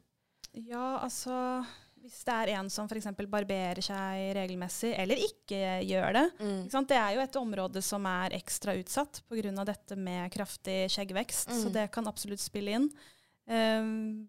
Ja, 0.65 0.99
altså 1.05 1.65
hvis 2.07 2.21
det 2.25 2.35
er 2.37 2.51
en 2.61 2.69
som 2.71 2.87
f.eks. 2.87 3.09
barberer 3.27 3.83
seg 3.83 4.29
regelmessig, 4.39 4.93
eller 4.97 5.19
ikke 5.19 5.59
gjør 5.89 6.13
det. 6.15 6.25
Ikke 6.39 6.71
sant? 6.71 6.89
Det 6.93 6.97
er 7.01 7.17
jo 7.17 7.25
et 7.25 7.39
område 7.41 7.83
som 7.83 8.07
er 8.07 8.37
ekstra 8.39 8.77
utsatt 8.79 9.23
pga. 9.29 9.65
dette 9.67 9.97
med 9.99 10.31
kraftig 10.31 10.87
skjeggvekst, 10.95 11.51
så 11.51 11.67
Mm. 11.67 11.73
det 11.73 11.91
kan 11.91 12.07
absolutt 12.07 12.39
spille 12.41 12.71
inn. 12.79 12.89
Ehm, 13.49 14.29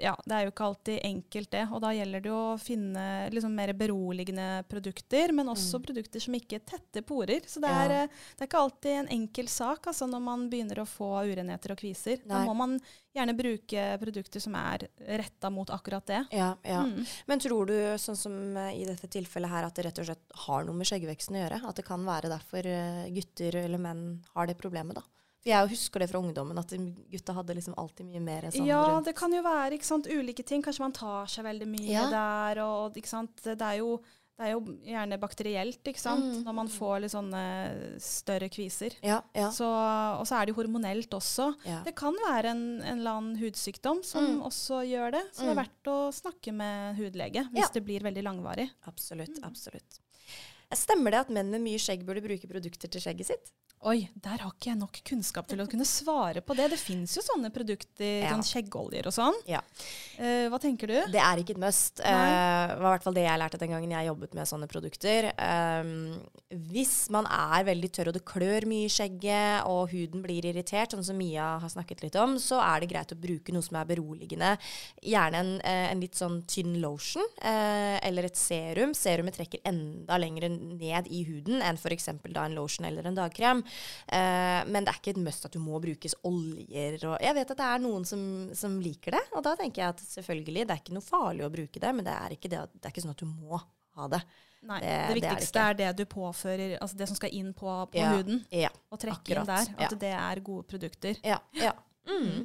ja, 0.00 0.14
det 0.24 0.34
er 0.36 0.46
jo 0.46 0.52
ikke 0.52 0.66
alltid 0.66 0.98
enkelt 1.06 1.50
det, 1.52 1.62
og 1.70 1.82
da 1.84 1.90
gjelder 1.94 2.22
det 2.24 2.32
å 2.32 2.56
finne 2.60 3.04
liksom 3.34 3.52
mer 3.54 3.72
beroligende 3.76 4.48
produkter, 4.70 5.32
men 5.36 5.50
også 5.52 5.78
Mm. 5.78 5.84
produkter 5.86 6.20
som 6.24 6.34
ikke 6.34 6.60
tetter 6.64 7.02
porer. 7.06 7.44
Så 7.46 7.60
det 7.60 7.68
er, 7.70 7.90
ja. 7.90 8.06
det 8.06 8.44
er 8.44 8.48
ikke 8.48 8.62
alltid 8.64 8.92
en 9.02 9.10
enkel 9.20 9.48
sak 9.48 9.86
altså, 9.86 10.08
når 10.10 10.24
man 10.24 10.48
begynner 10.50 10.80
å 10.82 10.88
få 10.88 11.10
urenheter 11.28 11.72
og 11.74 11.78
kviser. 11.78 12.24
Da 12.24 12.42
må 12.44 12.54
man 12.56 12.78
gjerne 13.14 13.34
bruke 13.36 13.84
produkter 14.00 14.40
som 14.40 14.54
er 14.54 14.88
retta 15.06 15.50
mot 15.50 15.68
akkurat 15.70 16.06
det. 16.06 16.24
Ja, 16.32 16.54
ja. 16.64 16.80
Mm. 16.86 17.04
Men 17.26 17.40
tror 17.42 17.66
du, 17.66 17.76
sånn 17.98 18.16
som 18.16 18.56
eh, 18.56 18.80
i 18.80 18.84
dette 18.88 19.08
tilfellet 19.10 19.50
her, 19.50 19.66
at 19.66 19.74
det 19.76 19.84
rett 19.88 19.98
og 20.02 20.06
slett 20.10 20.36
har 20.46 20.64
noe 20.64 20.74
med 20.78 20.86
skjeggveksten 20.88 21.36
å 21.36 21.44
gjøre? 21.44 21.62
At 21.66 21.76
det 21.80 21.86
kan 21.88 22.04
være 22.06 22.30
derfor 22.32 22.66
eh, 22.66 23.08
gutter 23.14 23.56
eller 23.64 23.78
menn 23.82 24.04
har 24.34 24.46
det 24.46 24.56
problemet, 24.60 24.96
da? 24.96 25.02
For 25.40 25.48
jeg 25.48 25.68
husker 25.72 26.00
det 26.04 26.10
fra 26.10 26.20
ungdommen, 26.20 26.58
at 26.60 26.68
gutta 27.10 27.32
hadde 27.32 27.54
liksom 27.56 27.74
alltid 27.80 28.06
mye 28.10 28.20
mer 28.20 28.42
sånn 28.52 28.66
ja, 28.68 28.82
rundt. 28.84 29.06
det 29.06 29.14
kan 29.16 29.32
jo 29.32 29.40
være 29.42 29.72
ikke 29.78 29.88
sant, 29.88 30.06
ulike 30.06 30.44
ting. 30.44 30.60
Kanskje 30.62 30.80
man 30.84 30.92
tar 30.92 31.26
seg 31.32 31.44
veldig 31.46 31.68
mye 31.68 31.88
Ja. 31.94 32.10
der. 32.12 32.60
Og, 32.64 32.92
ikke 33.00 33.08
sant, 33.08 33.32
det, 33.42 33.56
er 33.60 33.78
jo, 33.78 33.94
det 34.36 34.46
er 34.46 34.52
jo 34.52 34.60
gjerne 34.84 35.18
bakterielt 35.18 35.82
ikke 35.88 35.98
sant, 36.02 36.24
Mm. 36.24 36.44
når 36.44 36.52
man 36.54 36.68
får 36.68 37.00
litt 37.00 37.12
sånne 37.14 38.00
større 38.00 38.50
kviser. 38.52 38.92
Ja, 39.02 39.22
ja. 39.34 39.48
Så, 39.50 39.64
og 39.64 40.26
så 40.28 40.36
er 40.42 40.44
det 40.46 40.54
jo 40.54 40.60
hormonelt 40.62 41.08
også. 41.16 41.54
ja. 41.64 41.80
Det 41.84 41.94
kan 41.96 42.12
være 42.28 42.50
en, 42.52 42.82
en 42.82 42.98
eller 42.98 43.10
annen 43.16 43.36
hudsykdom 43.40 44.04
som 44.04 44.24
Mm. 44.26 44.42
også 44.44 44.84
gjør 44.92 45.10
det. 45.12 45.24
Så 45.32 45.48
det 45.48 45.56
er 45.56 45.62
verdt 45.64 45.88
å 45.88 46.12
snakke 46.12 46.52
med 46.52 46.96
hudlege 47.00 47.48
hvis 47.52 47.72
det 47.72 47.84
blir 47.84 48.00
veldig 48.04 48.22
langvarig. 48.28 48.70
Absolutt. 48.86 49.40
absolutt. 49.42 50.00
Stemmer 50.76 51.14
det 51.14 51.24
at 51.24 51.32
menn 51.34 51.50
med 51.50 51.64
mye 51.64 51.80
skjegg 51.82 52.04
burde 52.06 52.22
bruke 52.22 52.50
produkter 52.50 52.90
til 52.92 53.02
skjegget 53.02 53.32
sitt? 53.32 53.52
Oi, 53.88 54.02
der 54.12 54.42
har 54.42 54.50
ikke 54.52 54.68
jeg 54.68 54.76
nok 54.76 54.98
kunnskap 55.08 55.46
til 55.48 55.62
å 55.62 55.64
kunne 55.70 55.86
svare 55.88 56.42
på 56.44 56.52
det. 56.52 56.66
Det 56.74 56.76
fins 56.76 57.14
jo 57.16 57.22
sånne 57.24 57.48
produkter, 57.48 58.26
Ja. 58.26 58.34
sånn 58.34 58.44
skjeggoljer 58.44 59.06
og 59.08 59.14
sånn. 59.16 59.38
Ja. 59.48 59.62
Uh, 60.20 60.52
hva 60.52 60.58
tenker 60.60 60.90
du? 60.90 60.98
Det 61.08 61.16
er 61.16 61.40
ikke 61.40 61.54
et 61.56 61.62
must. 61.62 61.96
Det 61.96 62.04
uh, 62.04 62.76
var 62.76 62.90
i 62.90 62.92
hvert 62.92 63.06
fall 63.06 63.16
det 63.16 63.24
jeg 63.24 63.40
lærte 63.40 63.60
den 63.62 63.72
gangen 63.72 63.94
jeg 63.96 64.08
jobbet 64.10 64.36
med 64.36 64.50
sånne 64.50 64.68
produkter. 64.68 65.30
Um, 65.40 66.20
hvis 66.68 67.08
man 67.08 67.24
er 67.24 67.64
veldig 67.70 67.90
tørr 67.96 68.10
og 68.12 68.18
det 68.18 68.24
klør 68.28 68.66
mye 68.68 68.84
i 68.84 68.92
skjegget, 68.92 69.64
og 69.64 69.88
huden 69.94 70.20
blir 70.26 70.44
irritert, 70.44 70.92
sånn 70.92 71.06
som 71.06 71.16
Mia 71.16 71.48
har 71.64 71.72
snakket 71.72 72.04
litt 72.04 72.20
om, 72.20 72.36
så 72.36 72.60
er 72.60 72.84
det 72.84 72.90
greit 72.92 73.16
å 73.16 73.20
bruke 73.22 73.56
noe 73.56 73.64
som 73.64 73.80
er 73.80 73.88
beroligende. 73.88 74.52
Gjerne 75.00 75.40
en, 75.40 75.54
eh, 75.64 75.88
en 75.88 76.04
litt 76.04 76.20
sånn 76.20 76.42
tynn 76.44 76.82
lotion, 76.84 77.24
uh, 77.40 77.96
eller 78.04 78.28
et 78.28 78.36
serum. 78.36 78.92
Serumet 78.92 79.40
trekker 79.40 79.64
enda 79.64 80.20
lenger 80.20 80.50
ned 80.60 81.08
i 81.10 81.22
huden 81.28 81.62
enn 81.64 81.78
f.eks. 81.80 82.08
en 82.12 82.54
lotion 82.56 82.86
eller 82.88 83.08
en 83.08 83.18
dagkrem. 83.18 83.62
Eh, 84.06 84.60
men 84.68 84.84
det 84.84 84.92
er 84.92 85.00
ikke 85.00 85.14
et 85.16 85.22
must 85.24 85.48
at 85.48 85.56
du 85.56 85.60
må 85.62 85.80
brukes 85.82 86.14
oljer. 86.28 86.98
Og 87.08 87.16
jeg 87.24 87.36
vet 87.40 87.54
at 87.56 87.62
det 87.62 87.70
er 87.70 87.82
noen 87.86 88.06
som, 88.08 88.22
som 88.56 88.78
liker 88.82 89.16
det, 89.16 89.24
og 89.34 89.44
da 89.46 89.56
tenker 89.58 89.84
jeg 89.84 89.96
at 89.96 90.04
selvfølgelig, 90.04 90.66
det 90.68 90.76
er 90.76 90.84
ikke 90.84 90.96
noe 90.96 91.06
farlig 91.06 91.46
å 91.46 91.52
bruke 91.52 91.82
det, 91.82 91.94
men 91.96 92.06
det 92.06 92.14
er 92.14 92.36
ikke, 92.36 92.52
det, 92.52 92.62
det 92.76 92.86
er 92.86 92.94
ikke 92.94 93.04
sånn 93.06 93.16
at 93.16 93.24
du 93.24 93.28
må 93.30 93.60
ha 93.98 94.08
det. 94.12 94.22
Nei, 94.60 94.80
Det- 94.80 94.86
det, 94.86 94.90
det 94.90 94.96
er 95.00 95.08
det 95.08 95.20
viktigste 95.22 95.60
er 95.64 95.74
det 95.78 95.90
du 95.96 96.04
påfører, 96.04 96.74
altså 96.84 96.96
det 97.00 97.06
som 97.08 97.16
skal 97.16 97.32
inn 97.32 97.54
på, 97.56 97.68
på 97.92 97.96
Ja, 97.96 98.10
huden. 98.16 98.42
Ja. 98.52 98.68
Og 98.92 99.00
trekke 99.00 99.16
akkurat, 99.22 99.46
inn 99.48 99.54
der. 99.54 99.86
At 99.86 99.94
ja. 99.94 100.00
det 100.04 100.12
er 100.20 100.42
gode 100.44 100.66
produkter. 100.68 101.16
Ja. 101.24 101.38
ja. 101.56 101.72
Mm. 102.10 102.44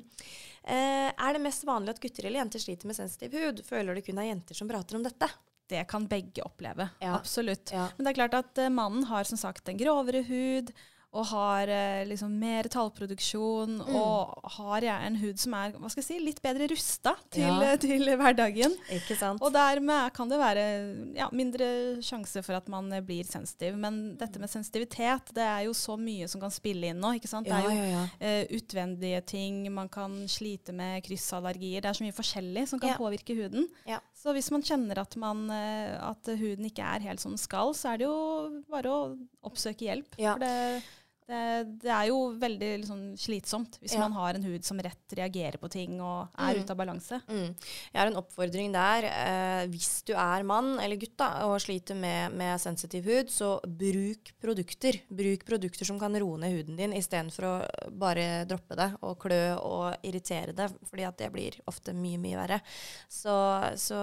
Uh, 0.65 1.11
er 1.11 1.35
det 1.35 1.41
mest 1.43 1.65
vanlig 1.67 1.93
at 1.93 1.99
gutter 2.01 2.25
eller 2.25 2.41
jenter 2.41 2.63
sliter 2.63 2.89
med 2.89 2.97
sensitiv 2.97 3.35
hud? 3.37 3.59
Føler 3.67 3.97
det 3.99 4.05
kun 4.07 4.17
er 4.21 4.29
jenter 4.31 4.57
som 4.57 4.69
prater 4.71 4.97
om 4.97 5.03
dette? 5.05 5.27
Det 5.71 5.83
kan 5.89 6.07
begge 6.07 6.43
oppleve. 6.45 6.89
Ja. 6.99 7.15
Absolutt. 7.15 7.71
Ja. 7.73 7.87
Men 7.97 8.05
det 8.05 8.11
er 8.13 8.19
klart 8.19 8.37
at 8.37 8.61
eh, 8.61 8.69
mannen 8.73 9.07
har 9.09 9.25
som 9.27 9.39
sagt 9.39 9.69
en 9.69 9.79
grovere 9.79 10.21
hud. 10.27 10.71
Og 11.15 11.25
har 11.31 11.69
eh, 11.71 12.01
liksom 12.09 12.33
mer 12.41 12.67
tallproduksjon 12.71 13.75
Mm. 13.85 13.95
og 13.95 14.49
har 14.57 14.81
jeg 14.85 15.07
en 15.07 15.15
hud 15.21 15.39
som 15.39 15.53
er 15.57 15.71
hva 15.75 15.89
skal 15.89 16.01
jeg 16.03 16.07
si, 16.07 16.17
litt 16.23 16.41
bedre 16.43 16.67
rusta 16.71 17.15
til, 17.31 17.43
Ja. 17.45 17.75
til 17.85 18.03
hverdagen. 18.19 18.75
Ikke 18.93 19.15
sant? 19.17 19.41
Og 19.41 19.53
dermed 19.55 20.11
kan 20.15 20.29
det 20.31 20.39
være 20.41 20.65
ja, 21.15 21.29
mindre 21.35 22.01
sjanse 22.05 22.43
for 22.45 22.57
at 22.59 22.67
man 22.71 22.91
eh, 22.93 23.01
blir 23.05 23.23
sensitiv. 23.27 23.77
Men 23.79 24.15
dette 24.19 24.39
med 24.41 24.51
sensitivitet, 24.51 25.31
det 25.35 25.43
er 25.45 25.65
jo 25.67 25.73
så 25.77 25.95
mye 25.99 26.27
som 26.31 26.41
kan 26.43 26.51
spille 26.53 26.91
inn 26.91 26.99
nå. 27.01 27.13
ikke 27.19 27.31
sant? 27.31 27.47
Det 27.47 27.55
er 27.55 27.69
jo 27.69 28.03
eh, 28.19 28.43
utvendige 28.59 29.21
ting, 29.25 29.63
man 29.73 29.89
kan 29.91 30.17
slite 30.31 30.73
med 30.75 31.03
kryssallergier. 31.07 31.81
Det 31.81 31.89
er 31.93 31.99
så 31.99 32.05
mye 32.05 32.15
forskjellig 32.19 32.67
som 32.73 32.79
kan 32.83 32.97
påvirke 32.99 33.35
huden. 33.37 33.67
Ja. 33.89 34.01
Så 34.15 34.33
hvis 34.35 34.51
man 34.53 34.63
kjenner 34.65 34.99
at, 35.03 35.15
man, 35.21 35.45
eh, 35.53 35.95
at 36.09 36.27
huden 36.39 36.65
ikke 36.69 36.83
er 36.85 37.07
helt 37.07 37.21
som 37.23 37.33
den 37.35 37.41
skal, 37.41 37.73
så 37.77 37.93
er 37.93 38.01
det 38.03 38.07
jo 38.09 38.61
bare 38.71 38.91
å 38.91 39.01
oppsøke 39.45 39.85
hjelp. 39.89 40.15
Ja. 40.21 40.33
For 40.35 40.45
det, 40.45 40.83
det, 41.27 41.79
det 41.81 41.89
er 41.89 42.07
jo 42.11 42.17
veldig 42.37 42.67
liksom, 42.83 42.99
slitsomt 43.17 43.79
hvis 43.81 43.93
Ja. 43.95 43.99
man 44.03 44.13
har 44.13 44.35
en 44.37 44.43
hud 44.45 44.63
som 44.63 44.77
rett 44.77 45.15
reagerer 45.17 45.57
på 45.57 45.69
ting 45.73 45.99
og 46.01 46.27
er 46.37 46.53
Mm. 46.55 46.61
ute 46.63 46.71
av 46.71 46.77
balanse. 46.77 47.21
Mm. 47.27 47.55
Jeg 47.93 47.99
har 47.99 48.07
en 48.11 48.19
oppfordring 48.21 48.71
der. 48.71 49.05
Eh, 49.09 49.67
hvis 49.67 50.03
du 50.05 50.13
er 50.13 50.43
mann 50.43 50.79
eller 50.79 50.95
gutt 51.01 51.17
da, 51.17 51.45
og 51.47 51.59
sliter 51.59 51.95
med, 51.97 52.31
med 52.37 52.59
sensitiv 52.61 53.05
hud, 53.05 53.27
så 53.33 53.59
bruk 53.65 54.33
produkter. 54.39 55.01
Bruk 55.09 55.45
produkter 55.45 55.85
som 55.85 55.97
kan 55.99 56.13
roe 56.13 56.37
ned 56.37 56.53
huden 56.53 56.77
din, 56.77 56.93
istedenfor 56.93 57.43
å 57.49 57.55
bare 57.97 58.45
droppe 58.45 58.75
det 58.77 58.91
og 59.01 59.17
klø 59.19 59.57
og 59.57 59.97
irritere 60.03 60.53
det, 60.53 60.69
fordi 60.85 61.07
at 61.07 61.17
det 61.17 61.31
blir 61.33 61.57
ofte 61.67 61.93
mye, 61.93 62.17
mye 62.21 62.37
verre. 62.37 62.61
Så, 63.09 63.33
så 63.81 63.97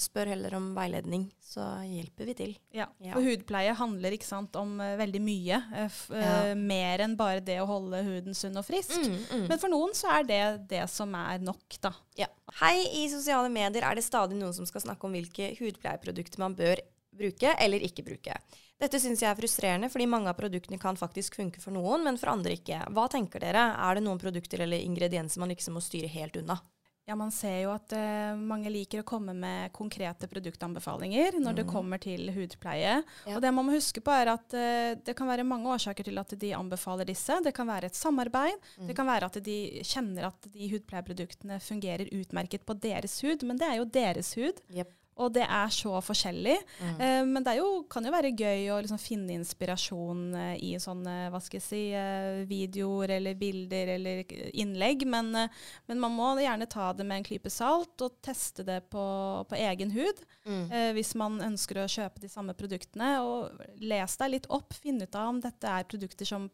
spør 0.00 0.32
heller 0.32 0.54
om 0.56 0.72
veiledning, 0.74 1.28
så 1.44 1.60
hjelper 1.84 2.24
vi 2.30 2.34
til. 2.38 2.52
Ja, 2.72 2.86
Ja. 3.04 3.12
For 3.12 3.22
hudpleie 3.26 3.74
handler 3.76 4.14
ikke 4.16 4.24
sant, 4.26 4.56
om 4.56 4.78
uh, 4.80 4.94
veldig 4.96 5.20
mye. 5.20 5.58
f 5.90 6.08
Ja. 6.10 6.54
mer 6.56 7.04
enn 7.04 7.16
bare 7.20 7.42
det 7.44 7.58
å 7.60 7.66
holde 7.68 8.00
huden 8.06 8.34
sunn 8.34 8.56
og 8.56 8.64
frisk. 8.64 8.96
Mm, 8.96 9.46
Men 9.50 9.60
for 9.60 9.68
noen 9.68 9.92
så 9.94 10.08
er 10.18 10.24
det 10.24 10.68
det 10.72 10.88
som 10.90 11.12
er 11.14 11.38
nok, 11.44 11.76
da. 11.84 11.92
Ja. 12.16 12.26
Hei, 12.62 12.86
i 13.04 13.08
sosiale 13.12 13.52
medier 13.52 13.84
er 13.84 13.94
det 13.94 14.04
stadig 14.06 14.38
noen 14.40 14.54
som 14.56 14.66
skal 14.66 14.80
snakke 14.86 15.04
om 15.04 15.12
hvilke 15.12 15.52
hudpleieprodukter 15.60 16.38
man 16.42 16.56
bør 16.56 16.80
bruke 17.14 17.54
eller 17.60 17.78
ikke 17.84 18.02
bruke. 18.02 18.34
Dette 18.80 18.98
syns 18.98 19.20
jeg 19.22 19.30
er 19.30 19.38
frustrerende, 19.38 19.88
fordi 19.92 20.08
mange 20.10 20.26
av 20.32 20.34
produktene 20.36 20.80
kan 20.82 20.96
faktisk 20.98 21.36
funke 21.38 21.60
for 21.62 21.70
noen, 21.76 22.02
men 22.02 22.16
for 22.18 22.32
andre 22.32 22.56
ikke. 22.56 22.80
Hva 22.90 23.04
tenker 23.12 23.38
dere? 23.44 23.68
Er 23.78 23.94
det 23.94 24.02
noen 24.02 24.18
produkter 24.18 24.64
eller 24.64 24.82
ingredienser 24.82 25.38
man 25.38 25.52
liksom 25.52 25.76
må 25.78 25.82
styre 25.84 26.10
helt 26.10 26.36
unna? 26.40 26.56
Ja, 27.04 27.16
Man 27.16 27.32
ser 27.34 27.58
jo 27.66 27.72
at 27.74 27.92
uh, 27.92 28.32
mange 28.38 28.70
liker 28.72 29.02
å 29.02 29.06
komme 29.06 29.34
med 29.36 29.72
konkrete 29.76 30.28
produktanbefalinger 30.30 31.36
når 31.42 31.58
det 31.58 31.66
kommer 31.68 32.00
til 32.00 32.30
hudpleie. 32.32 32.96
Ja. 33.26 33.36
Og 33.36 33.42
det 33.44 33.52
man 33.52 33.68
må 33.68 33.76
huske 33.76 34.00
på 34.04 34.14
er 34.14 34.32
at 34.32 34.56
uh, 34.56 34.96
Det 35.04 35.12
kan 35.16 35.28
være 35.28 35.44
mange 35.44 35.68
årsaker 35.74 36.08
til 36.08 36.20
at 36.20 36.32
de 36.40 36.54
anbefaler 36.56 37.08
disse. 37.08 37.36
Det 37.44 37.52
kan 37.56 37.68
være 37.68 37.92
et 37.92 37.98
samarbeid. 37.98 38.56
Det 38.88 38.96
kan 38.96 39.08
være 39.08 39.28
at 39.28 39.40
de 39.44 39.58
kjenner 39.84 40.30
at 40.30 40.48
de 40.54 40.72
hudpleieproduktene 40.72 41.60
fungerer 41.60 42.08
utmerket 42.16 42.64
på 42.64 42.76
deres 42.80 43.20
hud, 43.24 43.44
men 43.44 43.60
det 43.60 43.68
er 43.68 43.80
jo 43.82 43.90
deres 44.00 44.32
hud. 44.40 44.64
Jep. 44.72 44.96
Og 45.22 45.30
det 45.34 45.44
er 45.46 45.70
så 45.70 45.92
forskjellig. 46.02 46.56
Mm. 46.80 46.94
Eh, 46.98 47.20
men 47.28 47.44
det 47.46 47.56
jo, 47.60 47.68
kan 47.90 48.06
jo 48.06 48.12
være 48.14 48.32
gøy 48.34 48.66
å 48.74 48.80
liksom 48.82 48.98
finne 48.98 49.36
inspirasjon 49.36 50.24
eh, 50.40 50.54
i 50.66 50.72
sånne 50.82 51.28
hva 51.30 51.40
skal 51.42 51.60
jeg 51.60 51.66
si, 51.66 51.82
eh, 51.94 52.42
videoer 52.50 53.14
eller 53.18 53.38
bilder 53.38 53.94
eller 53.94 54.24
innlegg. 54.50 55.06
Men, 55.10 55.30
eh, 55.38 55.62
men 55.90 56.02
man 56.02 56.16
må 56.16 56.32
gjerne 56.42 56.68
ta 56.70 56.90
det 56.96 57.06
med 57.06 57.22
en 57.22 57.28
klype 57.28 57.52
salt 57.52 58.02
og 58.04 58.18
teste 58.24 58.66
det 58.66 58.80
på, 58.90 59.04
på 59.50 59.60
egen 59.60 59.94
hud. 59.94 60.24
Mm. 60.48 60.64
Eh, 60.66 60.90
hvis 60.98 61.14
man 61.20 61.38
ønsker 61.46 61.84
å 61.84 61.88
kjøpe 61.90 62.24
de 62.24 62.32
samme 62.32 62.56
produktene. 62.58 63.14
Og 63.22 63.64
les 63.84 64.18
deg 64.18 64.34
litt 64.34 64.50
opp, 64.50 64.74
finn 64.74 64.98
ut 65.02 65.14
av 65.14 65.30
om 65.30 65.42
dette 65.44 65.70
er 65.70 65.86
produkter 65.90 66.28
som 66.28 66.50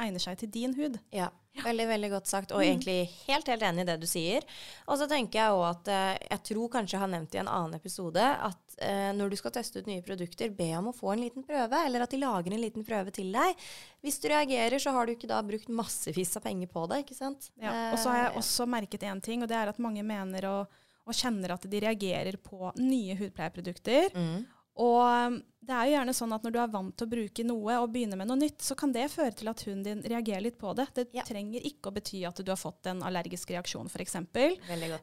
egner 0.00 0.22
seg 0.22 0.38
til 0.40 0.50
din 0.50 0.72
hud. 0.76 0.98
Ja, 1.12 1.28
veldig, 1.64 1.86
veldig 1.90 2.10
godt 2.12 2.26
sagt, 2.30 2.52
og 2.52 2.60
Mm. 2.62 2.66
egentlig 2.70 3.10
helt, 3.26 3.46
helt 3.50 3.62
enig 3.62 3.82
i 3.82 3.88
det 3.90 3.96
du 4.00 4.06
sier. 4.06 4.42
Og 4.88 4.98
så 4.98 5.06
tenker 5.10 5.40
jeg 5.40 5.54
òg 5.56 5.64
at 5.70 5.88
eh, 5.88 6.18
jeg 6.30 6.42
tror 6.50 6.68
kanskje 6.74 6.96
jeg 6.96 7.00
har 7.04 7.08
nevnt 7.12 7.34
i 7.34 7.40
en 7.42 7.48
annen 7.52 7.74
episode 7.78 8.22
at 8.22 8.76
eh, 8.80 9.10
når 9.12 9.30
du 9.30 9.36
skal 9.36 9.50
teste 9.52 9.78
ut 9.82 9.86
nye 9.90 10.02
produkter, 10.06 10.50
be 10.56 10.70
om 10.78 10.88
å 10.88 10.94
få 10.96 11.12
en 11.12 11.20
liten 11.24 11.44
prøve, 11.44 11.84
eller 11.86 12.00
at 12.06 12.10
de 12.14 12.20
lager 12.22 12.52
en 12.56 12.62
liten 12.62 12.84
prøve 12.86 13.12
til 13.12 13.32
deg. 13.34 13.56
Hvis 14.02 14.20
du 14.22 14.28
reagerer, 14.32 14.78
så 14.80 14.92
har 14.96 15.06
du 15.06 15.12
ikke 15.16 15.28
da 15.28 15.42
brukt 15.42 15.68
massevis 15.68 16.36
av 16.36 16.42
penger 16.46 16.70
på 16.72 16.86
det, 16.88 17.02
ikke 17.04 17.18
sant? 17.18 17.50
Ja. 17.60 17.90
Og 17.92 17.98
så 17.98 18.08
har 18.14 18.24
jeg 18.24 18.32
Eh, 18.34 18.38
også 18.40 18.66
merket 18.66 19.02
én 19.02 19.20
ting, 19.20 19.42
og 19.42 19.48
det 19.48 19.56
er 19.58 19.68
at 19.68 19.78
mange 19.78 20.02
mener 20.06 20.46
og, 20.48 20.66
og 21.06 21.14
kjenner 21.16 21.52
at 21.56 21.64
de 21.68 21.80
reagerer 21.80 22.36
på 22.38 22.72
nye 22.78 23.16
hudpleieprodukter. 23.18 24.10
mm. 24.14 24.46
Og 24.76 25.00
um, 25.32 25.42
det 25.60 25.74
er 25.76 25.86
jo 25.86 25.92
gjerne 25.98 26.14
sånn 26.16 26.32
at 26.32 26.42
når 26.42 26.52
du 26.52 26.58
er 26.62 26.68
vant 26.72 26.96
til 26.96 27.06
å 27.06 27.10
bruke 27.10 27.44
noe 27.44 27.74
og 27.82 27.92
begynner 27.92 28.16
med 28.16 28.28
noe 28.30 28.36
nytt, 28.40 28.58
så 28.64 28.74
kan 28.78 28.92
det 28.92 29.10
føre 29.10 29.34
til 29.36 29.48
at 29.48 29.60
hunden 29.66 29.82
din 29.84 30.02
reagerer 30.02 30.40
litt 30.42 30.58
på 30.58 30.74
det. 30.74 30.86
Det 30.94 31.08
Ja. 31.12 31.22
trenger 31.22 31.60
ikke 31.60 31.90
å 31.90 31.94
bety 31.94 32.24
at 32.26 32.36
du 32.44 32.50
har 32.50 32.56
fått 32.56 32.86
en 32.86 33.02
allergisk 33.02 33.50
reaksjon, 33.50 33.86
f.eks. 33.90 34.16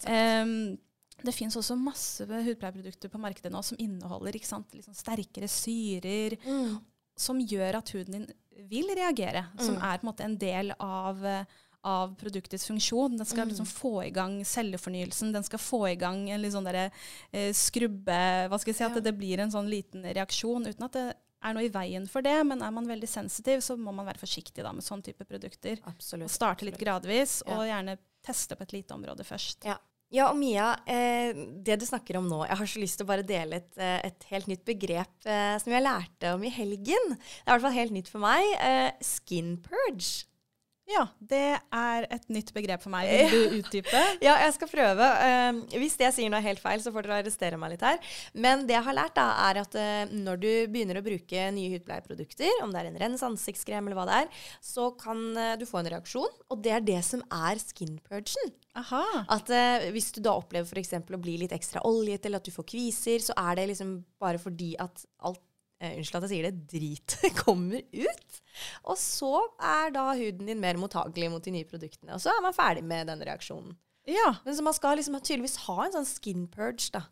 Um, 0.07 0.77
det 1.23 1.33
fins 1.33 1.55
også 1.57 1.77
masse 1.79 2.25
hudpleieprodukter 2.25 3.09
på 3.09 3.19
markedet 3.21 3.51
nå 3.51 3.61
som 3.65 3.77
inneholder 3.81 4.35
ikke 4.37 4.49
sant, 4.49 4.73
liksom 4.77 4.93
sterkere 4.97 5.47
syrer, 5.49 6.37
Mm. 6.45 6.79
som 7.17 7.39
gjør 7.39 7.75
at 7.79 7.89
huden 7.89 8.11
din 8.11 8.27
vil 8.69 8.87
reagere. 8.95 9.45
Som 9.59 9.75
Mm. 9.77 9.83
er 9.83 9.97
på 9.97 10.03
en 10.03 10.09
måte 10.13 10.23
en 10.25 10.37
del 10.37 10.71
av, 10.79 11.23
eh, 11.25 11.45
av 11.83 12.15
produktets 12.17 12.65
funksjon. 12.67 13.17
Den 13.17 13.25
skal 13.25 13.45
Mm. 13.45 13.49
liksom 13.53 13.65
få 13.67 14.05
i 14.05 14.09
gang 14.11 14.41
cellefornyelsen. 14.43 15.31
Den 15.33 15.43
skal 15.43 15.59
få 15.59 15.89
i 15.91 15.95
gang 15.95 16.29
en 16.29 16.41
litt 16.41 16.51
sånn 16.53 16.65
derre 16.65 16.91
eh, 17.33 17.51
skrubbe 17.53 18.49
Hva 18.49 18.59
skal 18.59 18.73
jeg 18.73 18.77
si, 18.77 18.83
at 18.83 18.95
Ja. 18.95 18.99
det 19.01 19.17
blir 19.17 19.39
en 19.39 19.51
sånn 19.51 19.69
liten 19.69 20.03
reaksjon 20.03 20.65
uten 20.67 20.83
at 20.83 20.91
det 20.93 21.15
er 21.43 21.53
noe 21.53 21.63
i 21.63 21.69
veien 21.69 22.07
for 22.09 22.21
det. 22.21 22.45
Men 22.45 22.61
er 22.61 22.71
man 22.71 22.87
veldig 22.87 23.07
sensitiv, 23.07 23.59
så 23.61 23.77
må 23.77 23.93
man 23.93 24.05
være 24.07 24.17
forsiktig 24.19 24.63
da 24.63 24.71
med 24.73 24.83
sånn 24.83 25.03
type 25.03 25.23
produkter. 25.23 25.79
Og 25.85 25.93
Absolutt. 25.95 26.29
starte 26.31 26.63
litt 26.65 26.77
gradvis, 26.79 27.41
Ja. 27.45 27.53
og 27.53 27.65
gjerne 27.67 27.97
teste 28.23 28.55
på 28.57 28.61
et 28.63 28.73
lite 28.73 28.93
område 28.93 29.23
først. 29.23 29.63
Ja. 29.65 29.77
Ja, 30.09 30.29
og 30.29 30.37
Mia, 30.37 30.79
eh, 30.87 31.33
det 31.33 31.79
du 31.79 31.85
snakker 31.85 32.15
om 32.17 32.29
nå 32.29 32.47
Jeg 32.47 32.57
har 32.57 32.65
så 32.65 32.79
lyst 32.81 32.97
til 32.97 33.05
å 33.05 33.07
bare 33.07 33.23
dele 33.23 33.55
et, 33.57 33.77
eh, 33.77 34.01
et 34.05 34.23
helt 34.29 34.47
nytt 34.47 34.63
begrep 34.65 35.25
eh, 35.25 35.57
som 35.59 35.71
jeg 35.73 35.83
lærte 35.83 36.33
om 36.33 36.41
i 36.43 36.49
helgen. 36.49 37.09
Det 37.09 37.45
er 37.45 37.51
i 37.55 37.59
hvert 37.59 37.61
fall 37.61 37.71
helt 37.73 37.91
nytt 37.91 38.07
for 38.07 38.19
meg. 38.19 38.55
Eh, 38.57 38.91
skin 39.01 39.57
purge. 39.57 40.23
Ja, 40.87 41.03
det 41.19 41.59
er 41.59 42.05
et 42.15 42.29
nytt 42.31 42.53
begrep 42.55 42.79
for 42.83 42.93
meg. 42.93 43.09
Vil 43.11 43.33
du 43.33 43.57
utdype? 43.59 44.03
Ja, 44.23 44.37
jeg 44.45 44.53
skal 44.55 44.69
prøve. 44.71 45.07
Eh, 45.23 45.79
hvis 45.81 45.97
det 45.99 46.07
jeg 46.07 46.15
sier 46.15 46.31
noe 46.31 46.39
helt 46.43 46.61
feil, 46.63 46.79
så 46.83 46.93
får 46.95 47.05
dere 47.05 47.17
arrestere 47.21 47.59
meg 47.59 47.73
litt 47.73 47.83
her. 47.83 47.99
Men 48.33 48.63
det 48.69 48.77
jeg 48.77 48.85
har 48.87 48.95
lært, 48.95 49.17
da, 49.17 49.27
er 49.49 49.59
at 49.65 49.75
eh, 49.77 50.13
når 50.15 50.39
du 50.41 50.49
begynner 50.71 50.99
å 50.99 51.03
bruke 51.03 51.49
nye 51.53 51.73
hudpleieprodukter, 51.75 52.63
om 52.63 52.71
det 52.71 52.81
er 52.81 52.91
en 52.91 53.01
rens 53.03 53.25
ansiktskrem 53.27 53.89
eller 53.89 53.99
hva 53.99 54.07
det 54.07 54.21
er, 54.23 54.45
så 54.63 54.87
kan 54.99 55.25
eh, 55.35 55.57
du 55.59 55.67
få 55.67 55.81
en 55.81 55.91
reaksjon. 55.97 56.39
Og 56.53 56.63
det 56.63 56.77
er 56.77 56.87
det 56.87 57.01
som 57.05 57.23
er 57.35 57.59
skin 57.61 57.99
purgen. 58.07 58.55
Aha. 58.79 59.03
At 59.33 59.51
eh, 59.51 59.89
hvis 59.91 60.13
du 60.15 60.21
da 60.23 60.37
opplever 60.39 60.71
f.eks. 60.71 60.95
å 61.03 61.19
bli 61.19 61.35
litt 61.43 61.55
ekstra 61.55 61.83
oljet, 61.87 62.23
eller 62.23 62.39
at 62.39 62.47
du 62.47 62.55
får 62.55 62.69
kviser, 62.71 63.27
så 63.27 63.35
er 63.43 63.59
det 63.59 63.67
liksom 63.73 63.97
bare 64.21 64.39
fordi 64.41 64.75
at 64.79 65.03
alt 65.27 65.43
Unnskyld 65.77 66.17
at 66.17 66.25
jeg 66.25 66.31
sier 66.31 66.47
det, 66.47 66.63
drit 66.71 67.17
kommer 67.43 67.83
ut. 67.93 68.39
Og 68.89 68.97
så 68.97 69.33
er 69.61 69.91
da 69.93 70.07
huden 70.17 70.49
din 70.49 70.61
mer 70.61 70.79
mottagelig 70.81 71.29
mot 71.33 71.43
de 71.45 71.53
nye 71.53 71.67
produktene. 71.69 72.15
Og 72.15 72.23
så 72.23 72.33
er 72.33 72.41
man 72.45 72.55
ferdig 72.57 72.83
med 72.87 73.11
den 73.11 73.21
reaksjonen. 73.27 73.75
Ja. 74.09 74.31
Men 74.45 74.55
så 74.57 74.65
man 74.65 74.75
skal 74.75 74.97
liksom 74.97 75.19
tydeligvis 75.19 75.59
ha 75.67 75.77
en 75.83 75.93
sånn 75.99 76.07
skin 76.09 76.47
purge, 76.49 76.89
da. 76.95 77.03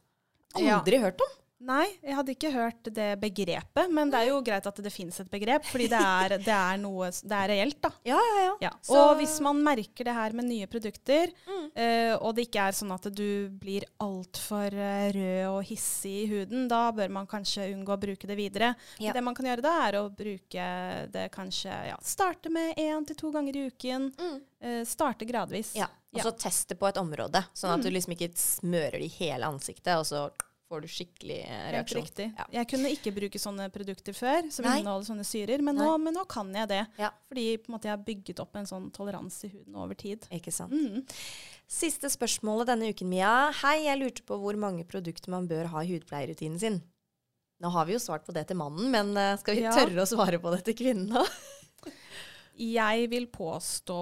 Ja. 0.58 0.80
Hørt 0.82 1.22
om. 1.22 1.34
Nei, 1.66 1.86
jeg 2.04 2.16
hadde 2.18 2.34
ikke 2.36 2.50
hørt 2.52 2.88
det 2.94 3.06
begrepet, 3.22 3.88
men 3.96 4.10
det 4.12 4.20
er 4.20 4.28
jo 4.28 4.42
greit 4.44 4.66
at 4.68 4.80
det 4.84 4.92
finnes 4.92 5.16
et 5.24 5.30
begrep, 5.32 5.64
fordi 5.66 5.86
det 5.88 6.00
er, 6.04 6.34
det 6.44 6.52
er 6.52 6.78
noe 6.82 7.08
Det 7.16 7.32
er 7.38 7.48
reelt, 7.54 7.78
da. 7.82 7.92
Ja, 8.06 8.18
ja, 8.20 8.42
ja. 8.44 8.56
Ja. 8.66 8.72
Og 8.92 9.16
hvis 9.22 9.38
man 9.42 9.62
merker 9.64 10.04
det 10.10 10.14
her 10.18 10.36
med 10.36 10.50
nye 10.50 10.68
produkter, 10.68 11.32
Mm. 11.46 11.70
uh, 11.72 12.16
og 12.26 12.36
det 12.36 12.46
ikke 12.48 12.66
er 12.68 12.76
sånn 12.76 12.92
at 12.94 13.08
du 13.16 13.48
blir 13.50 13.86
altfor 14.04 14.74
uh, 14.76 15.08
rød 15.16 15.48
og 15.50 15.64
hissig 15.68 16.14
i 16.24 16.28
huden, 16.32 16.68
da 16.72 16.92
bør 16.96 17.10
man 17.10 17.28
kanskje 17.28 17.70
unngå 17.74 17.96
å 17.96 18.00
bruke 18.02 18.28
det 18.30 18.36
videre. 18.40 18.74
Ja. 19.00 19.14
Det 19.16 19.24
man 19.24 19.36
kan 19.38 19.48
gjøre 19.50 19.64
da, 19.66 19.74
er 19.88 19.98
å 20.02 20.10
bruke 20.12 20.66
det 21.12 21.30
kanskje 21.34 21.72
ja, 21.90 21.98
Starte 22.04 22.52
med 22.54 22.76
én 22.82 23.06
til 23.08 23.16
to 23.20 23.32
ganger 23.34 23.56
i 23.56 23.66
uken. 23.72 24.10
Mm. 24.20 24.36
Uh, 24.66 24.82
starte 24.88 25.26
gradvis. 25.28 25.74
ja. 25.80 25.88
Og 26.16 26.22
så 26.24 26.32
teste 26.40 26.76
på 26.80 26.88
et 26.88 26.96
område, 26.96 27.42
sånn 27.52 27.74
at 27.76 27.82
du 27.84 27.90
liksom 27.92 28.14
ikke 28.16 28.30
smører 28.40 29.02
det 29.02 29.10
i 29.10 29.16
hele 29.18 29.50
ansiktet, 29.52 29.98
og 30.00 30.06
så 30.08 30.30
får 30.70 30.82
du 30.82 30.88
skikkelig 30.90 31.38
reaksjon. 31.46 32.02
Helt 32.02 32.10
riktig. 32.10 32.28
Ja. 32.38 32.46
Jeg 32.58 32.70
kunne 32.72 32.92
ikke 32.94 33.14
bruke 33.16 33.42
sånne 33.42 33.68
produkter 33.74 34.16
før, 34.18 34.48
som 34.54 34.66
Nei. 34.66 34.80
inneholder 34.82 35.08
sånne 35.12 35.26
syrer, 35.28 35.62
men 35.66 35.78
nå, 35.78 35.90
men 36.02 36.16
nå 36.18 36.24
kan 36.32 36.50
jeg 36.58 36.70
det. 36.72 36.82
Ja. 37.02 37.12
Fordi 37.30 37.46
måte, 37.72 37.90
jeg 37.90 37.94
har 37.96 38.06
bygget 38.08 38.42
opp 38.44 38.58
en 38.58 38.70
sånn 38.70 38.88
toleranse 38.96 39.46
i 39.48 39.54
huden 39.54 39.78
over 39.82 39.98
tid. 40.00 40.26
Ikke 40.34 40.54
sant. 40.56 40.74
Mm. 40.74 41.06
Siste 41.70 42.10
spørsmålet 42.14 42.72
denne 42.72 42.90
uken, 42.94 43.10
Mia. 43.10 43.34
Hei, 43.62 43.78
jeg 43.86 44.02
lurte 44.02 44.26
på 44.26 44.38
hvor 44.42 44.58
mange 44.62 44.86
produkter 44.90 45.34
man 45.34 45.48
bør 45.50 45.70
ha 45.74 45.86
i 45.86 45.94
hudpleierutinen 45.94 46.60
sin. 46.62 46.82
Nå 47.64 47.70
har 47.72 47.86
vi 47.88 47.96
jo 47.96 48.02
svart 48.04 48.26
på 48.28 48.34
det 48.36 48.48
til 48.50 48.58
mannen, 48.60 48.90
men 48.92 49.14
eh, 49.18 49.38
skal 49.40 49.56
vi 49.56 49.64
Ja. 49.64 49.72
tørre 49.78 50.04
å 50.04 50.10
svare 50.10 50.42
på 50.44 50.52
det 50.56 50.66
til 50.68 50.76
kvinnen 50.82 51.14
da? 51.14 51.24
Jeg 52.56 53.10
vil 53.12 53.26
påstå 53.28 53.96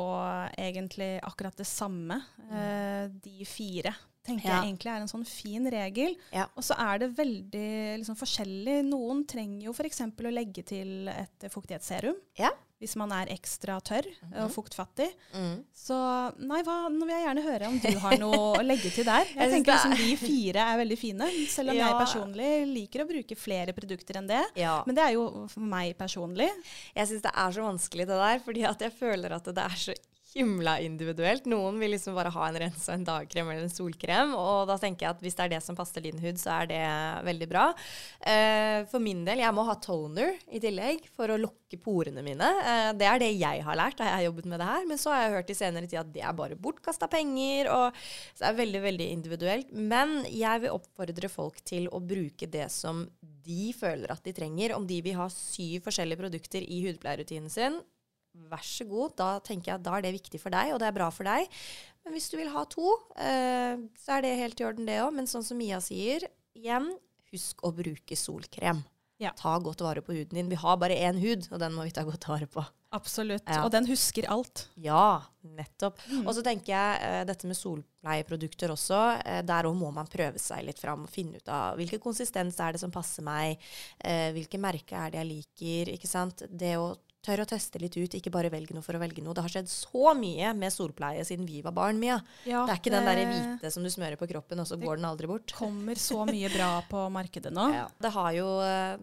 egentlig 0.61 1.15
akkurat 1.25 1.57
det 1.57 1.65
samme. 1.65 2.19
Mm. 2.43 3.19
de 3.23 3.45
fire 3.49 3.95
tenker 4.23 4.47
Ja. 4.49 4.61
jeg 4.61 4.71
egentlig 4.73 4.91
er 4.93 5.01
en 5.03 5.11
sånn 5.11 5.25
fin 5.27 5.65
regel. 5.71 6.15
Ja. 6.31 6.47
Og 6.55 6.63
så 6.63 6.77
er 6.79 6.99
det 7.03 7.13
veldig 7.17 7.69
liksom, 8.01 8.15
forskjellig. 8.19 8.81
Noen 8.89 9.25
trenger 9.27 9.67
jo 9.67 9.73
f.eks. 9.75 10.01
å 10.01 10.31
legge 10.33 10.63
til 10.65 11.09
et 11.11 11.49
fuktighetsserum. 11.51 12.15
Ja. 12.39 12.51
Hvis 12.83 12.97
man 12.99 13.13
er 13.15 13.29
ekstra 13.31 13.77
tørr 13.79 14.03
og 14.41 14.49
fuktfattig. 14.51 15.05
Mm. 15.31 15.61
Så 15.71 15.95
nei, 16.43 16.59
hva, 16.67 16.89
nå 16.91 17.05
vil 17.07 17.13
jeg 17.15 17.23
gjerne 17.23 17.43
høre 17.45 17.69
om 17.71 17.77
du 17.79 17.99
har 18.03 18.17
noe 18.19 18.39
å 18.59 18.63
legge 18.65 18.91
til 18.91 19.07
der. 19.07 19.23
Jeg 19.37 19.39
Jeg 19.39 19.53
tenker 19.53 19.77
liksom 19.77 19.95
De 20.01 20.17
fire 20.19 20.65
er 20.73 20.81
veldig 20.81 20.97
fine, 20.99 21.29
selv 21.47 21.71
om 21.71 21.79
jeg 21.79 21.95
personlig 22.01 22.49
liker 22.73 23.05
å 23.05 23.07
bruke 23.07 23.37
flere 23.39 23.71
produkter 23.77 24.19
enn 24.19 24.27
det. 24.27 24.41
Men 24.59 24.97
det 24.97 25.05
er 25.05 25.13
jo 25.15 25.45
for 25.47 25.63
meg 25.63 25.95
personlig. 25.95 26.49
Jeg 26.91 27.07
syns 27.07 27.23
det 27.23 27.31
er 27.31 27.55
så 27.55 27.63
vanskelig 27.69 28.07
det 28.09 28.19
der, 28.25 28.43
fordi 28.43 28.65
at 28.67 28.83
jeg 28.83 28.95
føler 28.99 29.37
at 29.37 29.47
det 29.47 29.63
er 29.63 29.79
så 29.79 29.95
himla 30.33 30.77
individuelt. 30.81 31.45
Noen 31.49 31.77
vil 31.81 31.93
liksom 31.93 32.15
bare 32.17 32.31
ha 32.33 32.47
en 32.47 32.59
rens 32.63 32.87
og 32.87 32.95
en 32.95 33.05
dagkrem 33.07 33.49
eller 33.51 33.67
en 33.67 33.73
solkrem, 33.73 34.33
og 34.37 34.67
da 34.69 34.77
tenker 34.81 35.05
jeg 35.05 35.15
at 35.15 35.23
hvis 35.23 35.37
det 35.37 35.45
er 35.45 35.53
det 35.55 35.61
som 35.65 35.77
passer 35.77 36.05
din 36.05 36.21
hud, 36.21 36.39
så 36.41 36.57
er 36.59 36.69
det 36.71 36.81
veldig 37.27 37.49
bra. 37.51 37.65
Uh, 38.23 38.79
for 38.91 39.03
min 39.03 39.23
del, 39.27 39.43
jeg 39.43 39.55
må 39.55 39.65
ha 39.67 39.77
toner 39.83 40.37
i 40.49 40.61
tillegg 40.63 41.05
for 41.13 41.31
å 41.31 41.39
lukke 41.39 41.79
porene 41.81 42.25
mine. 42.25 42.49
Uh, 42.65 42.91
det 42.97 43.09
er 43.09 43.21
det 43.21 43.31
jeg 43.35 43.65
har 43.65 43.79
lært 43.79 43.99
da 43.99 44.09
jeg 44.09 44.17
har 44.17 44.27
jobbet 44.27 44.49
med 44.49 44.63
det 44.63 44.69
her, 44.71 44.87
men 44.89 45.01
så 45.01 45.13
har 45.13 45.25
jeg 45.25 45.35
hørt 45.37 45.53
i 45.53 45.59
senere 45.59 45.89
tid 45.89 46.01
at 46.01 46.13
det 46.15 46.25
er 46.25 46.37
bare 46.37 46.59
bortkasta 46.59 47.09
penger, 47.11 47.69
og 47.73 48.03
så 48.33 48.49
er 48.49 48.59
veldig, 48.61 48.83
veldig 48.87 49.09
individuelt. 49.19 49.73
Men 49.73 50.21
jeg 50.29 50.65
vil 50.65 50.77
oppfordre 50.77 51.31
folk 51.31 51.61
til 51.67 51.89
å 51.93 52.01
bruke 52.01 52.49
det 52.49 52.69
som 52.73 53.05
de 53.43 53.73
føler 53.75 54.11
at 54.13 54.23
de 54.25 54.33
trenger. 54.35 54.75
Om 54.77 54.87
de 54.89 55.01
vil 55.05 55.19
ha 55.19 55.27
syv 55.31 55.83
forskjellige 55.87 56.21
produkter 56.21 56.63
i 56.63 56.83
hudpleierrutinen 56.87 57.51
sin, 57.51 57.81
vær 58.33 58.63
så 58.65 58.87
god. 58.89 59.15
Da 59.19 59.29
tenker 59.45 59.71
jeg 59.71 59.79
at 59.79 59.85
da 59.85 59.97
er 59.97 60.05
det 60.05 60.15
viktig 60.17 60.41
for 60.41 60.53
deg, 60.53 60.73
og 60.73 60.81
det 60.81 60.89
er 60.89 60.97
bra 60.97 61.09
for 61.13 61.27
deg. 61.29 61.49
Men 62.03 62.15
hvis 62.15 62.29
du 62.31 62.37
vil 62.39 62.51
ha 62.51 62.65
to, 62.67 62.95
eh, 63.15 63.79
så 64.03 64.17
er 64.17 64.25
det 64.25 64.37
helt 64.41 64.59
i 64.59 64.67
orden, 64.67 64.87
det 64.89 64.99
òg. 65.03 65.13
Men 65.15 65.29
sånn 65.29 65.45
som 65.45 65.59
Mia 65.59 65.79
sier, 65.83 66.25
igjen, 66.57 66.91
husk 67.33 67.63
å 67.65 67.71
bruke 67.75 68.17
solkrem. 68.19 68.83
Ja. 69.21 69.31
Ta 69.37 69.55
godt 69.61 69.83
vare 69.85 70.01
på 70.03 70.15
huden 70.15 70.35
din. 70.35 70.49
Vi 70.51 70.59
har 70.59 70.79
bare 70.81 70.97
én 70.97 71.19
hud, 71.21 71.47
og 71.53 71.61
den 71.61 71.75
må 71.75 71.85
vi 71.87 71.93
ta 71.95 72.03
godt 72.03 72.27
vare 72.27 72.47
på. 72.49 72.63
Absolutt. 72.93 73.45
Ja. 73.49 73.63
Og 73.65 73.71
den 73.73 73.87
husker 73.89 74.27
alt. 74.29 74.67
Ja, 74.77 75.23
nettopp. 75.55 76.01
Og 76.21 76.33
så 76.35 76.43
tenker 76.45 76.73
jeg 76.75 76.99
eh, 77.07 77.21
dette 77.25 77.49
med 77.49 77.57
solpleieprodukter 77.57 78.73
også. 78.73 78.99
Eh, 79.23 79.39
der 79.47 79.69
òg 79.69 79.77
må 79.79 79.89
man 79.95 80.09
prøve 80.11 80.41
seg 80.41 80.65
litt 80.67 80.81
fram 80.81 81.07
og 81.07 81.13
finne 81.13 81.39
ut 81.41 81.49
av 81.49 81.79
hvilken 81.79 82.01
konsistens 82.03 82.59
er 82.61 82.75
det 82.75 82.83
som 82.83 82.93
passer 82.93 83.25
meg, 83.25 83.63
eh, 84.03 84.29
hvilke 84.35 84.61
merker 84.61 84.99
er 84.99 85.13
det 85.13 85.23
jeg 85.23 85.31
liker. 85.31 85.93
ikke 85.95 86.11
sant? 86.11 86.45
Det 86.49 86.75
å 86.77 86.91
tørre 87.23 87.45
å 87.45 87.49
teste 87.49 87.79
litt 87.81 87.95
ut, 87.97 88.17
ikke 88.17 88.33
bare 88.33 88.51
velge 88.53 88.75
noe 88.75 88.85
for 88.85 88.97
å 88.97 89.01
velge 89.01 89.23
noe. 89.23 89.35
Det 89.37 89.45
har 89.45 89.55
skjedd 89.55 89.71
så 89.71 90.13
mye 90.17 90.51
med 90.57 90.73
solpleie 90.75 91.23
siden 91.27 91.47
vi 91.49 91.63
var 91.65 91.75
barn, 91.75 91.99
Mia. 92.01 92.19
Ja, 92.47 92.65
det 92.67 92.75
er 92.75 92.81
ikke 92.81 92.93
den 92.93 93.07
der 93.09 93.23
hvite 93.31 93.73
som 93.73 93.85
du 93.85 93.91
smører 93.93 94.19
på 94.19 94.29
kroppen, 94.29 94.61
og 94.63 94.69
så 94.69 94.79
går 94.81 94.99
den 94.99 95.09
aldri 95.09 95.29
bort. 95.31 95.47
Det 95.49 95.57
kommer 95.57 95.99
så 95.99 96.23
mye 96.29 96.51
bra 96.53 96.71
på 96.91 97.07
markedet 97.13 97.53
nå. 97.55 97.69
Ja. 97.83 97.87
Det 97.97 98.09
har 98.13 98.33
jo 98.35 98.47
eh, 98.61 98.99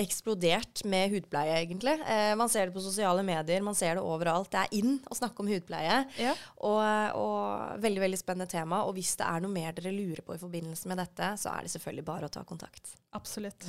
eksplodert 0.00 0.82
med 0.88 1.12
hudpleie, 1.12 1.58
egentlig. 1.60 1.94
Eh, 2.10 2.32
man 2.40 2.50
ser 2.50 2.66
det 2.68 2.74
på 2.74 2.82
sosiale 2.82 3.22
medier, 3.26 3.62
man 3.62 3.76
ser 3.78 3.98
det 3.98 4.04
overalt. 4.04 4.50
Det 4.52 4.62
er 4.64 4.78
inn 4.80 4.96
å 5.12 5.16
snakke 5.16 5.44
om 5.44 5.50
hudpleie. 5.52 6.00
Ja. 6.18 6.32
Og, 6.64 6.80
og 7.20 7.82
veldig 7.84 8.02
veldig 8.06 8.20
spennende 8.20 8.48
tema. 8.50 8.82
Og 8.88 8.96
hvis 8.98 9.14
det 9.20 9.28
er 9.28 9.44
noe 9.44 9.52
mer 9.52 9.76
dere 9.76 9.92
lurer 9.94 10.24
på 10.26 10.36
i 10.36 10.40
forbindelse 10.42 10.90
med 10.90 11.02
dette, 11.04 11.34
så 11.40 11.52
er 11.52 11.66
det 11.66 11.74
selvfølgelig 11.76 12.08
bare 12.08 12.30
å 12.30 12.34
ta 12.34 12.42
kontakt. 12.48 12.96
Absolutt. 13.14 13.68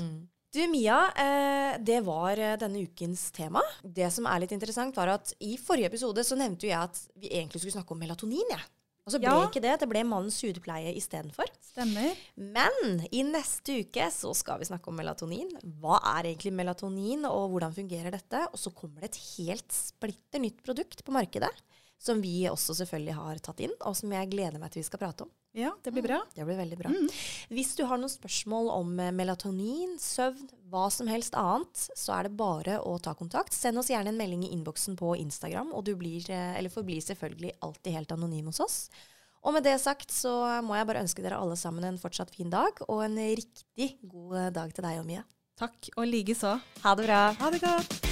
Du 0.55 0.67
Mia, 0.71 1.11
eh, 1.11 1.73
det 1.83 1.97
var 2.05 2.39
eh, 2.39 2.53
denne 2.55 2.79
ukens 2.87 3.25
tema. 3.35 3.59
Det 3.83 4.07
som 4.13 4.23
er 4.31 4.39
litt 4.39 4.53
interessant, 4.55 4.95
var 4.95 5.09
at 5.11 5.33
i 5.43 5.57
forrige 5.59 5.89
episode 5.89 6.23
så 6.23 6.37
nevnte 6.39 6.63
jo 6.63 6.71
jeg 6.71 6.79
at 6.79 7.01
vi 7.19 7.27
egentlig 7.27 7.59
skulle 7.59 7.73
snakke 7.75 7.91
om 7.91 7.99
melatonin. 7.99 8.53
Ja. 8.53 8.61
Og 9.03 9.11
så 9.11 9.19
ble 9.19 9.33
Ja. 9.33 9.41
ikke 9.49 9.59
det. 9.65 9.73
Det 9.81 9.89
ble 9.91 10.05
mannens 10.07 10.39
hudpleie 10.45 10.95
istedenfor. 10.95 11.51
Men 12.39 13.03
i 13.11 13.25
neste 13.27 13.81
uke 13.83 14.07
så 14.15 14.31
skal 14.33 14.63
vi 14.63 14.69
snakke 14.71 14.87
om 14.87 14.95
melatonin. 14.95 15.51
Hva 15.81 15.99
er 16.15 16.31
egentlig 16.31 16.55
melatonin, 16.55 17.27
og 17.27 17.51
hvordan 17.51 17.75
fungerer 17.75 18.15
dette? 18.15 18.47
Og 18.47 18.55
så 18.57 18.71
kommer 18.73 19.01
det 19.03 19.11
et 19.11 19.23
helt 19.35 19.75
splitter 19.75 20.39
nytt 20.39 20.63
produkt 20.63 21.03
på 21.03 21.11
markedet, 21.11 21.51
som 21.99 22.21
vi 22.23 22.47
også 22.47 22.79
selvfølgelig 22.79 23.19
har 23.19 23.43
tatt 23.43 23.59
inn, 23.59 23.75
og 23.81 23.93
som 23.99 24.09
jeg 24.09 24.31
gleder 24.31 24.57
meg 24.63 24.71
til 24.71 24.79
vi 24.79 24.87
skal 24.87 25.03
prate 25.03 25.27
om. 25.27 25.35
Ja, 25.55 25.71
det 25.83 25.91
blir 25.95 26.03
bra. 26.03 26.19
Det 26.35 26.43
blir 26.43 26.57
veldig 26.59 26.77
bra. 26.77 26.91
Hvis 27.47 27.75
du 27.77 27.85
har 27.87 27.99
noen 27.99 28.11
spørsmål 28.11 28.67
om 28.73 28.89
eh, 28.99 29.13
melatonin, 29.15 29.93
søvn, 30.01 30.49
hva 30.71 30.89
som 30.91 31.07
helst 31.07 31.37
annet, 31.39 31.85
så 31.95 32.17
er 32.17 32.27
det 32.27 32.35
bare 32.35 32.81
å 32.83 32.97
ta 32.99 33.13
kontakt. 33.15 33.55
Send 33.55 33.79
oss 33.79 33.91
gjerne 33.93 34.11
en 34.11 34.19
melding 34.19 34.43
i 34.43 34.51
innboksen 34.51 34.97
på 34.99 35.13
Instagram, 35.21 35.71
og 35.71 35.85
du 35.87 35.93
blir, 35.95 36.27
eh, 36.27 36.57
eller 36.59 36.73
forblir 36.73 36.99
selvfølgelig 37.05 37.55
alltid 37.63 37.95
helt 37.95 38.11
anonym 38.17 38.51
hos 38.51 38.59
oss. 38.65 38.79
Og 39.45 39.55
med 39.55 39.63
det 39.63 39.77
sagt 39.79 40.11
så 40.11 40.33
må 40.65 40.75
jeg 40.75 40.89
bare 40.89 41.03
ønske 41.05 41.23
dere 41.23 41.37
alle 41.39 41.55
sammen 41.59 41.85
en 41.87 42.01
fortsatt 42.01 42.33
fin 42.35 42.51
dag, 42.51 42.81
og 42.89 43.05
en 43.05 43.15
riktig 43.15 43.93
god 44.03 44.51
dag 44.57 44.73
til 44.75 44.89
deg 44.89 44.99
og 45.03 45.07
Mia. 45.07 45.23
Takk, 45.55 45.93
og 45.95 46.09
likeså. 46.09 46.57
Ha 46.83 46.97
det 46.99 47.07
bra. 47.07 47.21
Ha 47.39 47.53
det 47.53 47.63
godt. 47.63 48.04